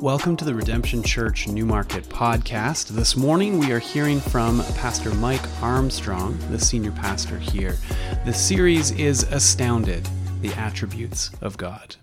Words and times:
Welcome 0.00 0.38
to 0.38 0.46
the 0.46 0.54
Redemption 0.54 1.02
Church 1.02 1.46
Newmarket 1.46 2.04
podcast. 2.04 2.88
This 2.88 3.18
morning 3.18 3.58
we 3.58 3.70
are 3.70 3.78
hearing 3.78 4.18
from 4.18 4.62
Pastor 4.76 5.10
Mike 5.16 5.42
Armstrong, 5.62 6.38
the 6.50 6.58
senior 6.58 6.90
pastor 6.90 7.38
here. 7.38 7.76
The 8.24 8.32
series 8.32 8.92
is 8.92 9.24
Astounded 9.24 10.08
The 10.40 10.54
Attributes 10.54 11.30
of 11.42 11.58
God. 11.58 11.96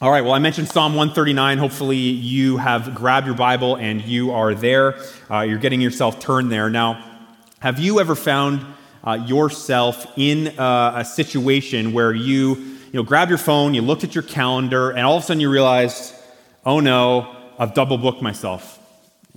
All 0.00 0.10
right, 0.10 0.22
well, 0.22 0.32
I 0.32 0.38
mentioned 0.38 0.68
Psalm 0.68 0.94
139. 0.94 1.58
Hopefully, 1.58 1.98
you 1.98 2.56
have 2.56 2.94
grabbed 2.94 3.26
your 3.26 3.36
Bible 3.36 3.76
and 3.76 4.00
you 4.00 4.30
are 4.30 4.54
there. 4.54 4.98
Uh, 5.30 5.40
you're 5.40 5.58
getting 5.58 5.82
yourself 5.82 6.18
turned 6.18 6.50
there. 6.50 6.70
Now, 6.70 7.20
have 7.58 7.78
you 7.78 8.00
ever 8.00 8.14
found 8.14 8.64
uh, 9.06 9.22
yourself 9.26 10.06
in 10.16 10.58
uh, 10.58 10.94
a 10.96 11.04
situation 11.04 11.92
where 11.92 12.14
you, 12.14 12.54
you 12.54 12.92
know, 12.94 13.02
grab 13.02 13.28
your 13.28 13.36
phone, 13.36 13.74
you 13.74 13.82
looked 13.82 14.02
at 14.02 14.14
your 14.14 14.24
calendar, 14.24 14.92
and 14.92 15.00
all 15.00 15.18
of 15.18 15.24
a 15.24 15.26
sudden 15.26 15.42
you 15.42 15.50
realized, 15.50 16.14
oh 16.66 16.80
no, 16.80 17.34
I've 17.58 17.72
double 17.72 17.96
booked 17.96 18.20
myself. 18.20 18.82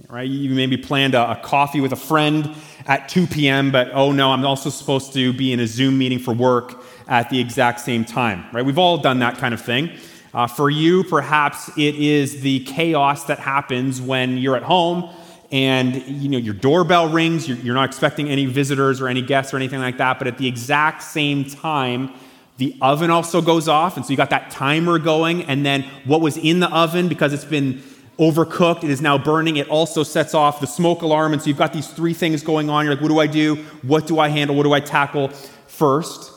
Right? 0.09 0.27
You 0.27 0.49
maybe 0.52 0.77
planned 0.77 1.13
a, 1.13 1.31
a, 1.31 1.36
coffee 1.36 1.81
with 1.81 1.91
a 1.91 1.98
friend 1.98 2.55
at 2.88 3.09
2 3.09 3.27
p.m., 3.27 3.70
but 3.70 3.91
oh 3.94 4.12
no, 4.12 4.31
I'm 4.31 4.45
also 4.45 4.70
supposed 4.70 5.13
to 5.13 5.34
be 5.34 5.53
in 5.53 5.59
a 5.59 5.67
Zoom 5.67 5.98
meeting 5.98 6.20
for 6.20 6.34
work 6.34 6.81
at 7.08 7.30
the 7.30 7.39
exact 7.39 7.81
same 7.81 8.05
time. 8.05 8.45
Right? 8.53 8.66
We've 8.66 8.77
all 8.77 8.98
done 8.98 9.20
that 9.20 9.38
kind 9.38 9.53
of 9.53 9.62
thing. 9.62 9.91
Uh, 10.34 10.48
for 10.48 10.70
you, 10.70 11.03
perhaps 11.03 11.70
it 11.77 11.95
is 11.95 12.41
the 12.41 12.63
chaos 12.63 13.26
that 13.26 13.39
happens 13.39 14.02
when 14.02 14.38
you're 14.38 14.55
at 14.55 14.64
home 14.64 15.09
and 15.52 15.95
you 16.08 16.30
know 16.30 16.38
your 16.38 16.53
doorbell 16.53 17.09
rings. 17.09 17.48
You're, 17.48 17.58
you're 17.58 17.75
not 17.75 17.89
expecting 17.89 18.30
any 18.30 18.45
visitors 18.45 19.02
or 19.02 19.08
any 19.08 19.22
guests 19.22 19.53
or 19.53 19.58
anything 19.58 19.80
like 19.80 19.98
that, 19.98 20.17
but 20.17 20.27
at 20.27 20.38
the 20.38 20.48
exact 20.48 21.03
same 21.03 21.45
time, 21.45 22.14
the 22.59 22.76
oven 22.81 23.09
also 23.09 23.41
goes 23.41 23.70
off, 23.70 23.95
and 23.95 24.05
so 24.05 24.12
you 24.12 24.18
got 24.18 24.31
that 24.31 24.52
timer 24.52 25.00
going, 25.00 25.44
and 25.44 25.66
then 25.66 25.84
what 26.04 26.20
was 26.20 26.36
in 26.36 26.59
the 26.59 26.70
oven, 26.70 27.08
because 27.08 27.31
it's 27.31 27.45
been 27.45 27.81
overcooked, 28.20 28.84
it 28.84 28.90
is 28.90 29.02
now 29.02 29.17
burning, 29.17 29.55
it 29.55 29.70
also 29.70 30.04
sets 30.04 30.34
off 30.34 30.59
the 30.59 30.67
smoke 30.67 31.02
alarm, 31.02 31.31
and 31.31 31.42
so 31.42 31.48
you've 31.48 31.58
got 31.58 31.72
these 31.72 31.88
three 31.88 32.14
things 32.14 32.44
going 32.44 32.70
on. 32.70 32.83
You're 32.83 32.95
like, 32.95 33.02
what 33.02 33.08
do 33.08 33.20
I 33.20 33.28
do? 33.28 33.56
What 33.81 34.08
do 34.08 34.20
I 34.20 34.28
handle? 34.28 34.58
What 34.58 34.64
do 34.64 34.73
I 34.73 34.81
tackle 34.81 35.30
first? 35.67 36.33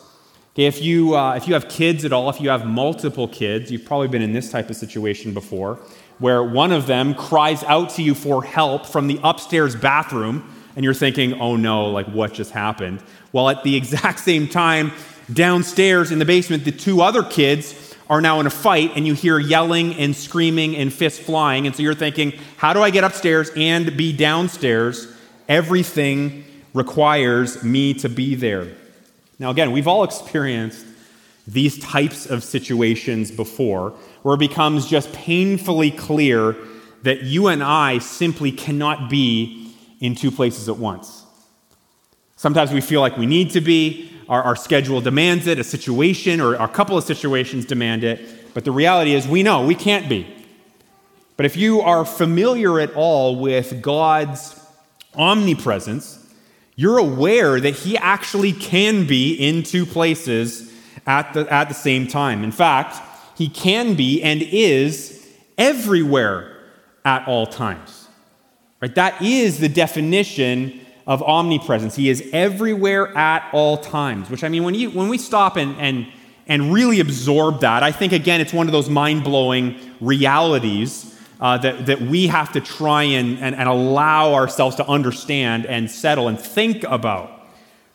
Okay, 0.54 0.66
if 0.66 0.80
you, 0.80 1.16
uh, 1.16 1.34
if 1.34 1.48
you 1.48 1.54
have 1.54 1.68
kids 1.68 2.04
at 2.04 2.12
all, 2.12 2.30
if 2.30 2.40
you 2.40 2.50
have 2.50 2.64
multiple 2.64 3.26
kids, 3.26 3.72
you've 3.72 3.84
probably 3.84 4.06
been 4.06 4.22
in 4.22 4.32
this 4.32 4.48
type 4.48 4.70
of 4.70 4.76
situation 4.76 5.34
before, 5.34 5.80
where 6.20 6.44
one 6.44 6.70
of 6.70 6.86
them 6.86 7.16
cries 7.16 7.64
out 7.64 7.90
to 7.90 8.02
you 8.02 8.14
for 8.14 8.44
help 8.44 8.86
from 8.86 9.08
the 9.08 9.18
upstairs 9.24 9.74
bathroom, 9.74 10.48
and 10.76 10.84
you're 10.84 10.94
thinking, 10.94 11.34
oh 11.40 11.56
no, 11.56 11.86
like 11.86 12.06
what 12.06 12.32
just 12.32 12.52
happened? 12.52 13.02
Well, 13.32 13.48
at 13.48 13.64
the 13.64 13.74
exact 13.82 14.20
same 14.20 14.46
time, 14.46 14.92
Downstairs 15.30 16.10
in 16.10 16.18
the 16.18 16.24
basement, 16.24 16.64
the 16.64 16.72
two 16.72 17.02
other 17.02 17.22
kids 17.22 17.94
are 18.08 18.20
now 18.20 18.40
in 18.40 18.46
a 18.46 18.50
fight, 18.50 18.92
and 18.94 19.06
you 19.06 19.14
hear 19.14 19.38
yelling 19.38 19.94
and 19.94 20.14
screaming 20.14 20.76
and 20.76 20.92
fists 20.92 21.18
flying. 21.18 21.66
And 21.66 21.74
so 21.74 21.82
you're 21.82 21.94
thinking, 21.94 22.32
how 22.56 22.72
do 22.72 22.82
I 22.82 22.90
get 22.90 23.04
upstairs 23.04 23.50
and 23.56 23.96
be 23.96 24.12
downstairs? 24.12 25.12
Everything 25.48 26.44
requires 26.74 27.62
me 27.62 27.94
to 27.94 28.08
be 28.08 28.34
there. 28.34 28.68
Now, 29.38 29.50
again, 29.50 29.72
we've 29.72 29.88
all 29.88 30.04
experienced 30.04 30.86
these 31.46 31.78
types 31.78 32.26
of 32.26 32.44
situations 32.44 33.30
before 33.30 33.90
where 34.22 34.34
it 34.34 34.38
becomes 34.38 34.86
just 34.86 35.12
painfully 35.12 35.90
clear 35.90 36.56
that 37.02 37.22
you 37.22 37.48
and 37.48 37.62
I 37.62 37.98
simply 37.98 38.52
cannot 38.52 39.10
be 39.10 39.74
in 40.00 40.14
two 40.14 40.30
places 40.30 40.68
at 40.68 40.76
once. 40.76 41.24
Sometimes 42.36 42.72
we 42.72 42.80
feel 42.80 43.00
like 43.00 43.16
we 43.16 43.26
need 43.26 43.50
to 43.50 43.60
be, 43.60 44.11
our, 44.28 44.42
our 44.42 44.56
schedule 44.56 45.00
demands 45.00 45.46
it, 45.46 45.58
a 45.58 45.64
situation 45.64 46.40
or 46.40 46.54
a 46.54 46.68
couple 46.68 46.96
of 46.96 47.04
situations 47.04 47.64
demand 47.64 48.04
it. 48.04 48.54
But 48.54 48.64
the 48.64 48.72
reality 48.72 49.14
is, 49.14 49.26
we 49.26 49.42
know 49.42 49.64
we 49.64 49.74
can't 49.74 50.08
be. 50.08 50.26
But 51.36 51.46
if 51.46 51.56
you 51.56 51.80
are 51.80 52.04
familiar 52.04 52.78
at 52.78 52.94
all 52.94 53.36
with 53.36 53.82
God's 53.82 54.58
omnipresence, 55.14 56.18
you're 56.76 56.98
aware 56.98 57.60
that 57.60 57.74
He 57.74 57.96
actually 57.96 58.52
can 58.52 59.06
be 59.06 59.34
in 59.34 59.62
two 59.62 59.86
places 59.86 60.72
at 61.06 61.32
the, 61.32 61.52
at 61.52 61.68
the 61.68 61.74
same 61.74 62.06
time. 62.06 62.44
In 62.44 62.52
fact, 62.52 63.00
He 63.36 63.48
can 63.48 63.94
be 63.94 64.22
and 64.22 64.42
is 64.42 65.26
everywhere 65.58 66.56
at 67.04 67.26
all 67.26 67.46
times. 67.46 68.08
Right? 68.80 68.94
That 68.94 69.20
is 69.22 69.58
the 69.58 69.68
definition 69.68 70.81
of 71.06 71.22
omnipresence. 71.22 71.96
He 71.96 72.08
is 72.08 72.28
everywhere 72.32 73.16
at 73.16 73.48
all 73.52 73.76
times, 73.76 74.30
which 74.30 74.44
I 74.44 74.48
mean, 74.48 74.64
when, 74.64 74.74
you, 74.74 74.90
when 74.90 75.08
we 75.08 75.18
stop 75.18 75.56
and, 75.56 75.76
and, 75.76 76.06
and 76.46 76.72
really 76.72 77.00
absorb 77.00 77.60
that, 77.60 77.82
I 77.82 77.92
think, 77.92 78.12
again, 78.12 78.40
it's 78.40 78.52
one 78.52 78.66
of 78.66 78.72
those 78.72 78.88
mind 78.88 79.24
blowing 79.24 79.78
realities 80.00 81.08
uh, 81.40 81.58
that, 81.58 81.86
that 81.86 82.00
we 82.00 82.28
have 82.28 82.52
to 82.52 82.60
try 82.60 83.02
and, 83.02 83.38
and, 83.40 83.56
and 83.56 83.68
allow 83.68 84.34
ourselves 84.34 84.76
to 84.76 84.86
understand 84.86 85.66
and 85.66 85.90
settle 85.90 86.28
and 86.28 86.38
think 86.38 86.84
about, 86.84 87.48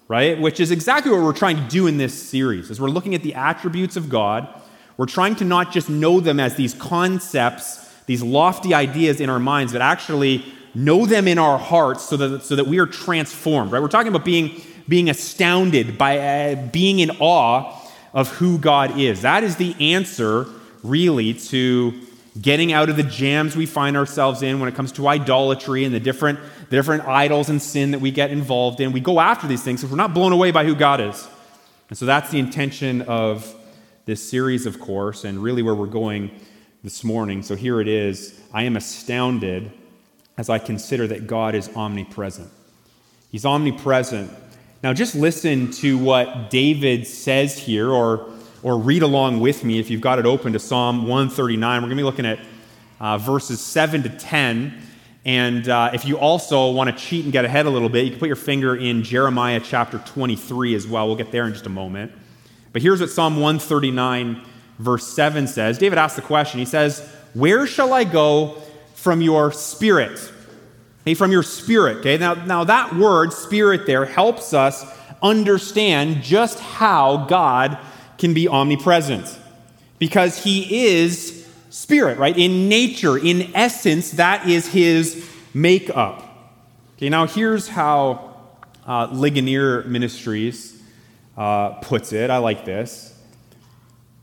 right? 0.09 0.37
Which 0.39 0.59
is 0.59 0.69
exactly 0.69 1.11
what 1.11 1.21
we're 1.21 1.31
trying 1.31 1.55
to 1.55 1.67
do 1.69 1.87
in 1.87 1.97
this 1.97 2.13
series. 2.13 2.69
As 2.69 2.81
we're 2.81 2.89
looking 2.89 3.15
at 3.15 3.23
the 3.23 3.35
attributes 3.35 3.95
of 3.95 4.09
God, 4.09 4.49
we're 4.97 5.05
trying 5.05 5.35
to 5.37 5.45
not 5.45 5.71
just 5.71 5.89
know 5.89 6.19
them 6.19 6.41
as 6.41 6.55
these 6.55 6.73
concepts, 6.73 7.89
these 8.05 8.21
lofty 8.21 8.73
ideas 8.73 9.21
in 9.21 9.29
our 9.29 9.39
minds, 9.39 9.71
but 9.71 9.81
actually 9.81 10.43
know 10.77 11.07
them 11.07 11.27
in 11.27 11.39
our 11.39 11.57
hearts 11.57 12.03
so 12.03 12.15
that, 12.17 12.43
so 12.43 12.55
that 12.55 12.67
we 12.67 12.77
are 12.77 12.85
transformed, 12.85 13.71
right? 13.71 13.81
We're 13.81 13.87
talking 13.87 14.09
about 14.09 14.23
being, 14.23 14.61
being 14.87 15.09
astounded 15.09 15.97
by 15.97 16.19
uh, 16.19 16.67
being 16.67 16.99
in 16.99 17.09
awe 17.19 17.73
of 18.13 18.29
who 18.29 18.59
God 18.59 18.99
is. 18.99 19.23
That 19.23 19.43
is 19.43 19.55
the 19.55 19.75
answer, 19.95 20.45
really, 20.83 21.33
to 21.33 21.99
getting 22.39 22.73
out 22.73 22.89
of 22.89 22.95
the 22.95 23.03
jams 23.03 23.55
we 23.55 23.65
find 23.65 23.97
ourselves 23.97 24.43
in 24.43 24.59
when 24.59 24.69
it 24.69 24.75
comes 24.75 24.91
to 24.91 25.07
idolatry 25.07 25.83
and 25.83 25.95
the 25.95 25.99
different, 25.99 26.39
the 26.69 26.75
different 26.75 27.07
idols 27.07 27.49
and 27.49 27.59
sin 27.59 27.89
that 27.91 27.99
we 27.99 28.11
get 28.11 28.29
involved 28.29 28.79
in. 28.79 28.91
We 28.91 28.99
go 28.99 29.19
after 29.19 29.47
these 29.47 29.63
things 29.63 29.81
because 29.81 29.91
we're 29.91 29.97
not 29.97 30.13
blown 30.13 30.31
away 30.31 30.51
by 30.51 30.63
who 30.63 30.75
God 30.75 31.01
is. 31.01 31.27
And 31.89 31.97
so 31.97 32.05
that's 32.05 32.29
the 32.29 32.37
intention 32.37 33.01
of 33.01 33.51
this 34.05 34.29
series, 34.29 34.67
of 34.67 34.79
course, 34.79 35.23
and 35.23 35.41
really 35.41 35.63
where 35.63 35.73
we're 35.73 35.87
going 35.87 36.39
this 36.83 37.03
morning. 37.03 37.41
So 37.41 37.55
here 37.55 37.81
it 37.81 37.87
is. 37.87 38.39
I 38.53 38.63
am 38.63 38.77
astounded 38.77 39.71
as 40.37 40.49
I 40.49 40.59
consider 40.59 41.07
that 41.07 41.27
God 41.27 41.55
is 41.55 41.69
omnipresent. 41.75 42.49
He's 43.31 43.45
omnipresent. 43.45 44.31
Now, 44.83 44.93
just 44.93 45.15
listen 45.15 45.71
to 45.71 45.97
what 45.97 46.49
David 46.49 47.07
says 47.07 47.57
here, 47.57 47.91
or, 47.91 48.29
or 48.61 48.77
read 48.77 49.01
along 49.01 49.39
with 49.39 49.63
me 49.63 49.79
if 49.79 49.89
you've 49.89 50.01
got 50.01 50.19
it 50.19 50.25
open 50.25 50.53
to 50.53 50.59
Psalm 50.59 51.07
139. 51.07 51.81
We're 51.81 51.87
going 51.87 51.89
to 51.89 51.95
be 51.95 52.03
looking 52.03 52.25
at 52.25 52.39
uh, 52.99 53.17
verses 53.17 53.59
7 53.59 54.03
to 54.03 54.09
10. 54.09 54.81
And 55.25 55.67
uh, 55.67 55.91
if 55.93 56.05
you 56.05 56.17
also 56.17 56.71
want 56.71 56.89
to 56.89 56.95
cheat 56.95 57.23
and 57.23 57.33
get 57.33 57.43
ahead 57.43 57.65
a 57.65 57.69
little 57.69 57.89
bit, 57.89 58.05
you 58.05 58.11
can 58.11 58.19
put 58.19 58.27
your 58.27 58.35
finger 58.35 58.75
in 58.75 59.03
Jeremiah 59.03 59.59
chapter 59.59 59.97
23 59.99 60.75
as 60.75 60.87
well. 60.87 61.07
We'll 61.07 61.17
get 61.17 61.31
there 61.31 61.45
in 61.47 61.53
just 61.53 61.65
a 61.65 61.69
moment. 61.69 62.11
But 62.71 62.81
here's 62.81 63.01
what 63.01 63.09
Psalm 63.09 63.35
139, 63.35 64.41
verse 64.77 65.07
7 65.07 65.47
says. 65.47 65.79
David 65.79 65.97
asks 65.97 66.15
the 66.15 66.21
question 66.21 66.59
He 66.59 66.65
says, 66.65 67.11
Where 67.33 67.65
shall 67.65 67.93
I 67.93 68.03
go 68.03 68.61
from 68.97 69.21
your 69.21 69.51
spirit. 69.51 70.19
Hey, 71.05 71.13
from 71.13 71.31
your 71.31 71.43
spirit. 71.43 71.97
Okay, 71.97 72.17
now, 72.17 72.33
now 72.33 72.63
that 72.63 72.95
word, 72.95 73.31
spirit, 73.31 73.85
there 73.85 74.05
helps 74.05 74.55
us 74.55 74.83
understand 75.21 76.23
just 76.23 76.59
how 76.59 77.25
God 77.27 77.77
can 78.17 78.33
be 78.33 78.47
omnipresent. 78.47 79.39
Because 79.99 80.43
he 80.43 80.87
is 80.87 81.47
spirit, 81.69 82.17
right? 82.17 82.35
In 82.35 82.67
nature, 82.69 83.17
in 83.17 83.55
essence, 83.55 84.11
that 84.11 84.49
is 84.49 84.67
his 84.67 85.29
makeup. 85.53 86.23
Okay, 86.97 87.09
now 87.09 87.27
here's 87.27 87.67
how 87.67 88.35
uh, 88.87 89.09
Ligonier 89.11 89.83
Ministries 89.83 90.81
uh, 91.37 91.69
puts 91.81 92.13
it. 92.13 92.31
I 92.31 92.39
like 92.39 92.65
this. 92.65 93.13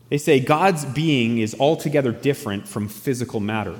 They 0.09 0.17
say 0.17 0.41
God's 0.41 0.83
being 0.83 1.37
is 1.37 1.55
altogether 1.59 2.11
different 2.11 2.67
from 2.67 2.89
physical 2.89 3.39
matter. 3.39 3.79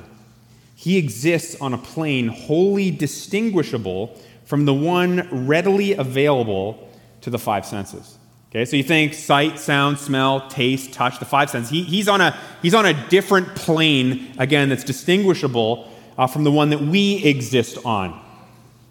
He 0.76 0.98
exists 0.98 1.60
on 1.62 1.74
a 1.74 1.78
plane 1.78 2.28
wholly 2.28 2.92
distinguishable 2.92 4.20
from 4.44 4.66
the 4.66 4.74
one 4.74 5.48
readily 5.48 5.94
available 5.94 6.90
to 7.22 7.30
the 7.30 7.40
five 7.40 7.66
senses. 7.66 8.18
Okay, 8.52 8.66
so 8.66 8.78
you 8.78 8.84
think 8.84 9.14
sight, 9.14 9.60
sound, 9.60 9.98
smell, 10.00 10.48
taste, 10.48 10.94
touch, 10.94 11.20
the 11.20 11.26
five 11.26 11.50
senses. 11.50 11.70
He, 11.70 11.84
he's, 11.84 12.08
on 12.08 12.22
a, 12.22 12.40
he's 12.62 12.74
on 12.74 12.86
a 12.86 12.94
different 13.10 13.56
plane, 13.56 14.34
again, 14.38 14.70
that's 14.70 14.84
distinguishable 14.84 15.92
uh, 16.18 16.28
from 16.28 16.44
the 16.44 16.52
one 16.52 16.70
that 16.70 16.80
we 16.80 17.24
exist 17.24 17.78
on. 17.84 18.22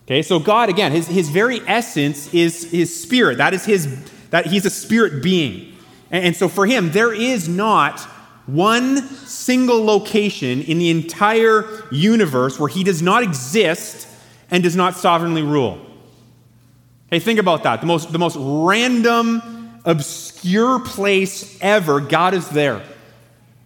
Okay, 0.04 0.20
so 0.20 0.38
God, 0.38 0.68
again, 0.68 0.92
his, 0.92 1.06
his 1.06 1.30
very 1.30 1.60
essence 1.66 2.32
is 2.34 2.70
his 2.70 3.02
spirit. 3.02 3.38
That 3.38 3.54
is 3.54 3.64
his, 3.64 3.88
that 4.30 4.46
he's 4.46 4.66
a 4.66 4.70
spirit 4.70 5.22
being. 5.22 5.74
And, 6.10 6.26
and 6.26 6.36
so 6.36 6.48
for 6.48 6.66
him, 6.66 6.90
there 6.90 7.14
is 7.14 7.48
not 7.48 8.06
one 8.46 8.98
single 8.98 9.84
location 9.84 10.62
in 10.62 10.78
the 10.78 10.90
entire 10.90 11.64
universe 11.90 12.58
where 12.58 12.68
he 12.68 12.84
does 12.84 13.00
not 13.00 13.22
exist 13.22 14.06
and 14.50 14.62
does 14.62 14.76
not 14.76 14.96
sovereignly 14.96 15.42
rule. 15.42 15.78
Hey, 17.10 17.20
think 17.20 17.38
about 17.38 17.62
that. 17.62 17.80
The 17.80 17.86
most, 17.86 18.12
the 18.12 18.18
most 18.18 18.36
random, 18.38 19.80
obscure 19.84 20.80
place 20.80 21.58
ever, 21.60 22.00
God 22.00 22.34
is 22.34 22.48
there. 22.50 22.82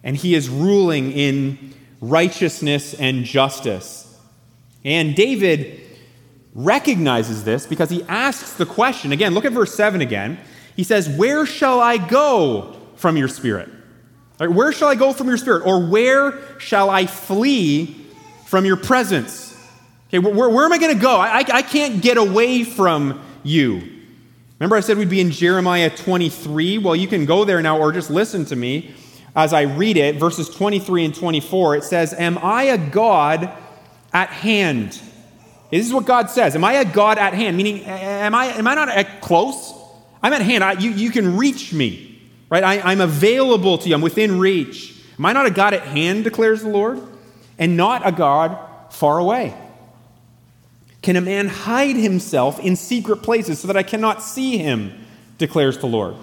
And 0.04 0.16
he 0.16 0.34
is 0.34 0.48
ruling 0.48 1.12
in 1.12 1.74
righteousness 2.00 2.94
and 2.94 3.24
justice. 3.24 4.04
And 4.84 5.14
David 5.14 5.80
recognizes 6.54 7.44
this 7.44 7.66
because 7.66 7.90
he 7.90 8.02
asks 8.04 8.54
the 8.54 8.66
question 8.66 9.12
again, 9.12 9.34
look 9.34 9.44
at 9.44 9.52
verse 9.52 9.74
7 9.74 10.00
again. 10.00 10.38
He 10.76 10.84
says, 10.84 11.08
Where 11.08 11.44
shall 11.44 11.80
I 11.80 11.98
go 11.98 12.76
from 12.96 13.16
your 13.16 13.28
spirit? 13.28 13.68
Right, 14.38 14.50
where 14.50 14.72
shall 14.72 14.88
I 14.88 14.94
go 14.94 15.12
from 15.12 15.26
your 15.26 15.36
spirit? 15.36 15.66
Or 15.66 15.84
where 15.84 16.38
shall 16.60 16.90
I 16.90 17.06
flee 17.06 18.06
from 18.46 18.64
your 18.64 18.76
presence? 18.76 19.56
Okay, 20.08 20.18
where, 20.18 20.48
where 20.48 20.64
am 20.64 20.72
I 20.72 20.78
going 20.78 20.94
to 20.94 21.00
go? 21.00 21.16
I, 21.16 21.38
I, 21.38 21.44
I 21.54 21.62
can't 21.62 22.00
get 22.00 22.16
away 22.16 22.64
from 22.64 23.20
you. 23.42 23.82
Remember, 24.58 24.76
I 24.76 24.80
said 24.80 24.96
we'd 24.96 25.08
be 25.08 25.20
in 25.20 25.30
Jeremiah 25.30 25.90
23? 25.90 26.78
Well, 26.78 26.96
you 26.96 27.06
can 27.06 27.26
go 27.26 27.44
there 27.44 27.60
now 27.62 27.78
or 27.78 27.92
just 27.92 28.10
listen 28.10 28.44
to 28.46 28.56
me 28.56 28.94
as 29.36 29.52
I 29.52 29.62
read 29.62 29.96
it. 29.96 30.16
Verses 30.16 30.48
23 30.48 31.04
and 31.04 31.14
24, 31.14 31.76
it 31.76 31.84
says, 31.84 32.12
Am 32.14 32.38
I 32.38 32.64
a 32.64 32.78
God 32.78 33.52
at 34.12 34.30
hand? 34.30 35.00
This 35.70 35.86
is 35.86 35.92
what 35.92 36.06
God 36.06 36.30
says. 36.30 36.56
Am 36.56 36.64
I 36.64 36.74
a 36.74 36.84
God 36.84 37.18
at 37.18 37.34
hand? 37.34 37.56
Meaning, 37.56 37.84
am 37.84 38.34
I, 38.34 38.46
am 38.46 38.66
I 38.66 38.74
not 38.74 38.88
at 38.88 39.20
close? 39.20 39.74
I'm 40.22 40.32
at 40.32 40.42
hand. 40.42 40.64
I, 40.64 40.72
you, 40.72 40.90
you 40.90 41.10
can 41.10 41.36
reach 41.36 41.72
me, 41.72 42.07
right? 42.50 42.62
I, 42.62 42.80
I'm 42.80 43.00
available 43.00 43.78
to 43.78 43.88
you. 43.88 43.94
I'm 43.94 44.00
within 44.00 44.38
reach. 44.38 45.00
Am 45.18 45.26
I 45.26 45.32
not 45.32 45.46
a 45.46 45.50
God 45.50 45.74
at 45.74 45.82
hand, 45.82 46.24
declares 46.24 46.62
the 46.62 46.68
Lord, 46.68 47.00
and 47.58 47.76
not 47.76 48.06
a 48.06 48.12
God 48.12 48.58
far 48.92 49.18
away? 49.18 49.54
Can 51.02 51.16
a 51.16 51.20
man 51.20 51.48
hide 51.48 51.96
himself 51.96 52.58
in 52.60 52.76
secret 52.76 53.18
places 53.18 53.58
so 53.58 53.68
that 53.68 53.76
I 53.76 53.82
cannot 53.82 54.22
see 54.22 54.58
him? 54.58 54.92
declares 55.38 55.78
the 55.78 55.86
Lord. 55.86 56.16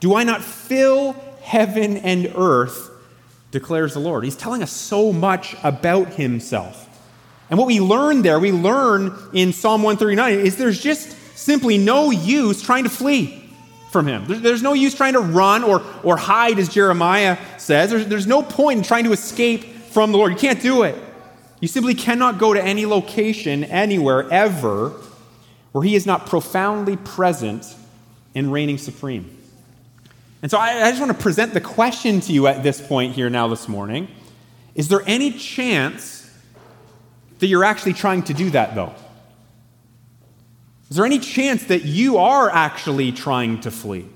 Do 0.00 0.14
I 0.14 0.24
not 0.24 0.42
fill 0.42 1.12
heaven 1.42 1.98
and 1.98 2.32
earth? 2.34 2.90
declares 3.50 3.94
the 3.94 4.00
Lord. 4.00 4.24
He's 4.24 4.34
telling 4.34 4.64
us 4.64 4.72
so 4.72 5.12
much 5.12 5.54
about 5.62 6.14
himself. 6.14 6.88
And 7.48 7.58
what 7.58 7.68
we 7.68 7.78
learn 7.78 8.22
there, 8.22 8.40
we 8.40 8.50
learn 8.50 9.16
in 9.32 9.52
Psalm 9.52 9.84
139, 9.84 10.44
is 10.44 10.56
there's 10.56 10.80
just 10.80 11.12
simply 11.38 11.78
no 11.78 12.10
use 12.10 12.60
trying 12.60 12.82
to 12.82 12.90
flee 12.90 13.43
from 13.94 14.08
him. 14.08 14.24
There's, 14.26 14.60
no 14.60 14.72
use 14.72 14.92
trying 14.92 15.12
to 15.12 15.20
run 15.20 15.62
or, 15.62 15.80
or 16.02 16.16
hide, 16.16 16.58
as 16.58 16.68
Jeremiah 16.68 17.38
says. 17.58 17.90
There's, 17.90 18.06
there's 18.08 18.26
no 18.26 18.42
point 18.42 18.78
in 18.78 18.84
trying 18.84 19.04
to 19.04 19.12
escape 19.12 19.62
from 19.64 20.10
the 20.10 20.18
Lord. 20.18 20.32
You 20.32 20.38
can't 20.38 20.60
do 20.60 20.82
it. 20.82 20.96
You 21.60 21.68
simply 21.68 21.94
cannot 21.94 22.38
go 22.38 22.52
to 22.52 22.60
any 22.60 22.86
location, 22.86 23.62
anywhere, 23.62 24.28
ever, 24.32 24.88
where 25.70 25.84
He 25.84 25.94
is 25.94 26.06
not 26.06 26.26
profoundly 26.26 26.96
present 26.96 27.72
and 28.34 28.52
reigning 28.52 28.78
supreme. 28.78 29.30
And 30.42 30.50
so 30.50 30.58
I, 30.58 30.82
I 30.82 30.90
just 30.90 31.00
want 31.00 31.12
to 31.12 31.22
present 31.22 31.54
the 31.54 31.60
question 31.60 32.18
to 32.22 32.32
you 32.32 32.48
at 32.48 32.64
this 32.64 32.84
point 32.84 33.14
here 33.14 33.30
now 33.30 33.46
this 33.46 33.68
morning. 33.68 34.08
Is 34.74 34.88
there 34.88 35.04
any 35.06 35.30
chance 35.30 36.28
that 37.38 37.46
you're 37.46 37.64
actually 37.64 37.92
trying 37.92 38.24
to 38.24 38.34
do 38.34 38.50
that, 38.50 38.74
though? 38.74 38.92
Is 40.94 40.96
there 40.96 41.06
any 41.06 41.18
chance 41.18 41.64
that 41.64 41.82
you 41.82 42.18
are 42.18 42.48
actually 42.48 43.10
trying 43.10 43.58
to 43.62 43.72
flee? 43.72 44.06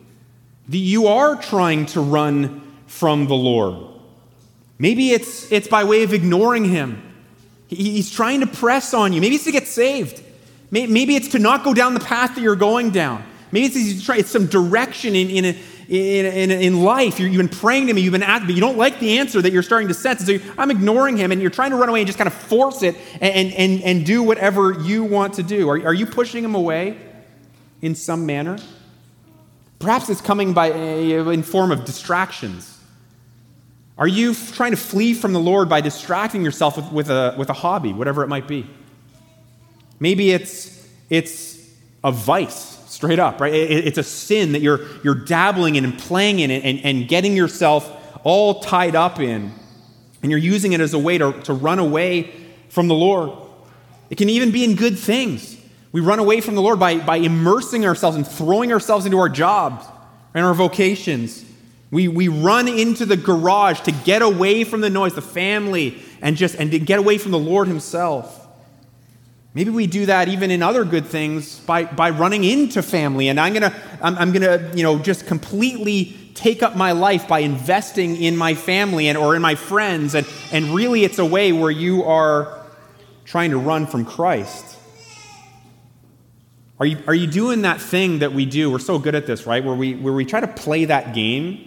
That 0.69 0.79
you 0.79 1.09
are 1.09 1.35
trying 1.35 1.87
to 1.87 2.01
run 2.01 2.63
from 2.87 3.27
the 3.27 3.35
Lord? 3.35 3.85
Maybe 4.79 5.11
it's, 5.11 5.51
it's 5.51 5.67
by 5.67 5.83
way 5.83 6.05
of 6.05 6.15
ignoring 6.15 6.65
Him 6.65 7.03
He's 7.67 8.13
trying 8.13 8.43
to 8.43 8.47
press 8.47 8.95
on 8.95 9.13
you. 9.13 9.21
Maybe 9.21 9.35
it's 9.35 9.43
to 9.43 9.51
get 9.51 9.67
saved. 9.67 10.23
Maybe 10.71 11.17
it's 11.17 11.27
to 11.31 11.41
not 11.41 11.65
go 11.65 11.75
down 11.75 11.95
the 11.95 12.01
path 12.01 12.37
that 12.37 12.43
you're 12.43 12.55
going 12.55 12.91
down. 12.91 13.25
Maybe 13.51 13.67
it's, 13.67 14.09
it's 14.09 14.31
some 14.31 14.47
direction 14.47 15.17
in, 15.17 15.31
in, 15.31 15.57
in, 15.89 16.27
in, 16.27 16.51
in 16.51 16.83
life. 16.83 17.19
you 17.19 17.29
have 17.29 17.37
been 17.37 17.49
praying 17.49 17.87
to 17.87 17.95
me, 17.95 18.03
you've 18.03 18.13
been 18.13 18.23
asking, 18.23 18.47
but 18.47 18.55
you 18.55 18.61
don't 18.61 18.77
like 18.77 19.01
the 19.01 19.19
answer 19.19 19.41
that 19.41 19.53
you're 19.53 19.63
starting 19.63 19.89
to 19.89 19.95
sense. 19.95 20.25
So 20.25 20.39
I'm 20.59 20.71
ignoring 20.71 21.17
him, 21.17 21.33
and 21.33 21.41
you're 21.41 21.51
trying 21.51 21.71
to 21.71 21.77
run 21.77 21.89
away 21.89 22.01
and 22.01 22.07
just 22.07 22.19
kind 22.19 22.29
of 22.29 22.35
force 22.35 22.83
it 22.83 22.95
and, 23.21 23.53
and, 23.55 23.83
and 23.83 24.07
do 24.07 24.23
whatever 24.23 24.73
you 24.73 25.05
want 25.05 25.35
to 25.35 25.43
do. 25.43 25.69
Are, 25.69 25.87
are 25.87 25.95
you 25.95 26.05
pushing 26.05 26.45
him 26.45 26.55
away 26.55 26.99
in 27.81 27.95
some 27.95 28.27
manner? 28.27 28.59
Perhaps 29.79 30.11
it's 30.11 30.21
coming 30.21 30.53
by 30.53 30.73
a, 30.73 31.29
in 31.31 31.43
form 31.43 31.71
of 31.71 31.85
distractions. 31.85 32.79
Are 33.97 34.09
you 34.09 34.35
trying 34.35 34.73
to 34.73 34.77
flee 34.77 35.15
from 35.15 35.33
the 35.33 35.41
Lord 35.41 35.69
by 35.69 35.81
distracting 35.81 36.45
yourself 36.45 36.77
with, 36.77 36.93
with, 36.93 37.11
a, 37.11 37.35
with 37.39 37.49
a 37.49 37.55
hobby, 37.55 37.93
whatever 37.93 38.23
it 38.23 38.29
might 38.29 38.47
be? 38.47 38.69
Maybe 39.99 40.31
it's, 40.31 40.87
it's 41.09 41.69
a 42.05 42.13
vice, 42.13 42.78
straight 42.99 43.19
up, 43.19 43.41
right? 43.41 43.55
It, 43.55 43.87
it's 43.87 43.99
a 43.99 44.03
sin 44.03 44.53
that 44.53 44.61
you're, 44.61 44.81
you're 45.03 45.15
dabbling 45.15 45.77
in 45.77 45.85
and 45.85 45.99
playing 45.99 46.41
in 46.41 46.51
and, 46.51 46.81
and 46.85 47.09
getting 47.09 47.37
yourself 47.37 47.91
all 48.25 48.61
tied 48.61 48.95
up 48.97 49.21
in. 49.21 49.53
And 50.23 50.31
you're 50.31 50.41
using 50.41 50.73
it 50.73 50.81
as 50.81 50.95
a 50.95 50.99
way 50.99 51.17
to, 51.19 51.33
to 51.45 51.53
run 51.53 51.79
away 51.79 52.35
from 52.69 52.89
the 52.89 52.95
Lord. 52.95 53.31
It 54.11 54.19
can 54.19 54.29
even 54.29 54.51
be 54.51 54.65
in 54.65 54.75
good 54.75 54.99
things. 54.99 55.57
We 55.93 56.01
run 56.01 56.19
away 56.19 56.41
from 56.41 56.55
the 56.55 56.63
Lord 56.63 56.79
by, 56.79 56.99
by 56.99 57.17
immersing 57.17 57.87
ourselves 57.87 58.17
and 58.17 58.27
throwing 58.27 58.73
ourselves 58.73 59.07
into 59.07 59.19
our 59.19 59.29
jobs 59.29 59.87
and 60.35 60.45
our 60.45 60.55
vocations 60.55 61.45
we, 61.91 62.09
we 62.09 62.29
run 62.29 62.69
into 62.69 63.07
the 63.07 63.17
garage 63.17 63.81
to 63.83 63.93
get 63.93 64.21
away 64.23 64.65
from 64.65 64.81
the 64.83 64.91
noise, 64.91 65.15
the 65.15 65.23
family, 65.23 66.03
and 66.21 66.37
just 66.37 66.55
and 66.57 66.71
to 66.73 66.79
get 66.79 66.99
away 66.99 67.19
from 67.19 67.33
the 67.33 67.39
Lord 67.39 67.69
Himself. 67.69 68.38
Maybe 69.59 69.71
we 69.71 69.89
do 69.89 70.07
that 70.07 70.29
even 70.29 70.53
in 70.53 70.63
other 70.63 70.85
good 70.85 71.05
things 71.05 71.59
by, 71.59 71.83
by 71.83 72.11
running 72.11 72.45
into 72.45 72.81
family. 72.81 73.27
And 73.27 73.41
I'm 73.41 73.53
gonna 73.53 73.75
I'm, 74.01 74.17
I'm 74.17 74.31
gonna 74.31 74.71
you 74.73 74.85
know 74.85 75.01
just 75.01 75.27
completely 75.27 76.17
take 76.37 76.63
up 76.63 76.77
my 76.77 76.93
life 76.93 77.27
by 77.27 77.41
investing 77.41 78.15
in 78.15 78.37
my 78.37 78.55
family 78.55 79.09
and 79.09 79.19
or 79.19 79.35
in 79.35 79.43
my 79.43 79.57
friends. 79.57 80.15
And, 80.15 80.29
and 80.53 80.67
really 80.67 81.03
it's 81.03 81.19
a 81.19 81.25
way 81.25 81.51
where 81.51 81.73
you 81.73 82.05
are 82.05 82.65
trying 83.25 83.51
to 83.51 83.59
run 83.59 83.89
from 83.89 84.05
Christ. 84.05 84.77
Are 86.79 86.87
you, 86.87 87.03
are 87.09 87.15
you 87.15 87.27
doing 87.27 87.63
that 87.63 87.81
thing 87.81 88.21
that 88.21 88.33
we 88.33 88.47
do? 88.47 88.71
We're 88.71 88.79
so 88.79 89.01
good 89.01 89.17
at 89.17 89.27
this, 89.27 89.45
right? 89.45 89.65
Where 89.65 89.75
we, 89.75 89.97
where 89.97 90.13
we 90.13 90.25
try 90.25 90.39
to 90.39 90.47
play 90.47 90.85
that 90.85 91.15
game 91.15 91.65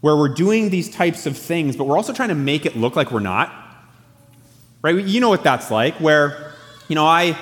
where 0.00 0.16
we're 0.16 0.34
doing 0.34 0.70
these 0.70 0.90
types 0.90 1.24
of 1.24 1.38
things, 1.38 1.76
but 1.76 1.84
we're 1.84 1.96
also 1.96 2.12
trying 2.12 2.30
to 2.30 2.34
make 2.34 2.66
it 2.66 2.76
look 2.76 2.96
like 2.96 3.12
we're 3.12 3.20
not. 3.20 3.52
Right? 4.82 5.04
You 5.04 5.20
know 5.20 5.28
what 5.28 5.44
that's 5.44 5.70
like, 5.70 5.94
where, 6.00 6.45
you 6.88 6.94
know, 6.94 7.06
I, 7.06 7.36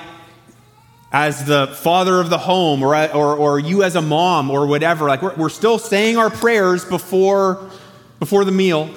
as 1.13 1.45
the 1.45 1.69
father 1.69 2.21
of 2.21 2.31
the 2.31 2.39
home, 2.39 2.83
or, 2.83 2.95
or, 3.13 3.37
or 3.37 3.59
you 3.59 3.83
as 3.83 3.95
a 3.95 4.03
mom, 4.03 4.51
or 4.51 4.67
whatever, 4.67 5.07
like 5.07 5.23
we're, 5.23 5.35
we're 5.35 5.49
still 5.49 5.79
saying 5.79 6.17
our 6.17 6.31
prayers 6.31 6.85
before, 6.85 7.71
before 8.19 8.45
the 8.45 8.53
meal. 8.53 8.91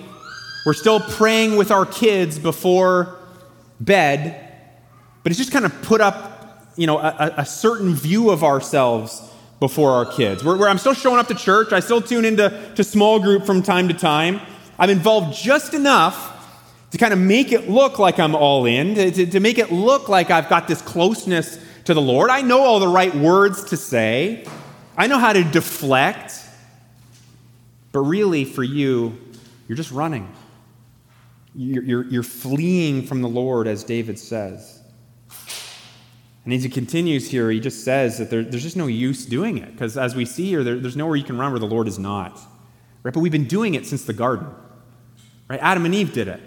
We're 0.66 0.74
still 0.74 1.00
praying 1.00 1.58
with 1.58 1.70
our 1.72 1.86
kids 1.86 2.40
before 2.40 3.18
bed, 3.80 4.52
but 5.24 5.32
it's 5.32 5.38
just 5.38 5.52
kind 5.52 5.66
of 5.66 5.82
put 5.84 6.02
up, 6.02 6.74
you 6.76 6.88
know, 6.88 6.98
a, 6.98 7.34
a 7.38 7.46
certain 7.46 7.94
view 7.94 8.32
of 8.32 8.44
ourselves 8.44 9.22
before 9.60 9.92
our 9.92 10.06
kids. 10.06 10.44
Where, 10.44 10.58
where, 10.58 10.70
I'm 10.70 10.78
still 10.78 10.94
showing 10.94 11.20
up 11.20 11.28
to 11.28 11.36
church, 11.36 11.72
I 11.72 11.80
still 11.80 12.02
tune 12.02 12.26
into 12.26 12.72
to 12.76 12.84
small 12.84 13.20
group 13.20 13.46
from 13.46 13.64
time 13.64 13.88
to 13.88 13.94
time. 13.94 14.42
I'm 14.80 14.90
involved 14.90 15.36
just 15.38 15.74
enough 15.74 16.37
to 16.92 16.98
kind 16.98 17.14
of 17.14 17.20
make 17.20 17.52
it 17.52 17.70
look 17.70 18.00
like 18.00 18.20
I'm 18.20 18.36
all 18.36 18.66
in, 18.66 18.96
to, 18.96 19.26
to 19.26 19.40
make 19.40 19.58
it 19.58 19.72
look 19.72 20.10
like 20.10 20.32
I've 20.32 20.50
got 20.50 20.68
this 20.68 20.82
closeness 20.82 21.60
to 21.86 21.94
the 21.94 22.02
Lord. 22.02 22.30
I 22.30 22.42
know 22.42 22.62
all 22.62 22.80
the 22.80 22.88
right 22.88 23.14
words 23.14 23.66
to 23.66 23.78
say, 23.78 24.46
I 24.98 25.08
know 25.08 25.20
how 25.20 25.34
to 25.34 25.44
deflect. 25.44 26.34
But 27.92 28.00
really, 28.00 28.46
for 28.46 28.64
you, 28.64 29.18
you're 29.68 29.76
just 29.76 29.92
running. 29.92 30.32
You're, 31.56 31.84
you're, 31.84 32.04
you're 32.06 32.24
fleeing 32.24 33.06
from 33.06 33.22
the 33.22 33.30
Lord, 33.30 33.68
as 33.68 33.84
David 33.84 34.20
says. 34.20 34.80
And 36.46 36.54
as 36.54 36.64
he 36.64 36.70
continues 36.70 37.30
here, 37.30 37.50
he 37.52 37.60
just 37.60 37.84
says 37.84 38.18
that 38.20 38.30
there, 38.30 38.44
there's 38.44 38.64
just 38.64 38.78
no 38.78 38.88
use 38.88 39.26
doing 39.26 39.58
it. 39.58 39.72
Because 39.72 39.98
as 39.98 40.16
we 40.16 40.26
see 40.26 40.46
here, 40.46 40.64
there, 40.64 40.78
there's 40.78 40.96
nowhere 40.96 41.16
you 41.16 41.24
can 41.24 41.38
run 41.38 41.52
where 41.52 41.60
the 41.60 41.66
Lord 41.66 41.88
is 41.88 42.00
not. 42.00 42.40
Right? 43.04 43.14
But 43.14 43.20
we've 43.20 43.32
been 43.32 43.48
doing 43.48 43.74
it 43.74 43.86
since 43.86 44.06
the 44.06 44.14
garden. 44.14 44.48
Right? 45.50 45.60
Adam 45.62 45.86
and 45.86 45.94
Eve 45.94 46.14
did 46.14 46.28
it. 46.28 46.42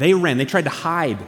They 0.00 0.14
ran, 0.14 0.38
they 0.38 0.46
tried 0.46 0.64
to 0.64 0.70
hide. 0.70 1.18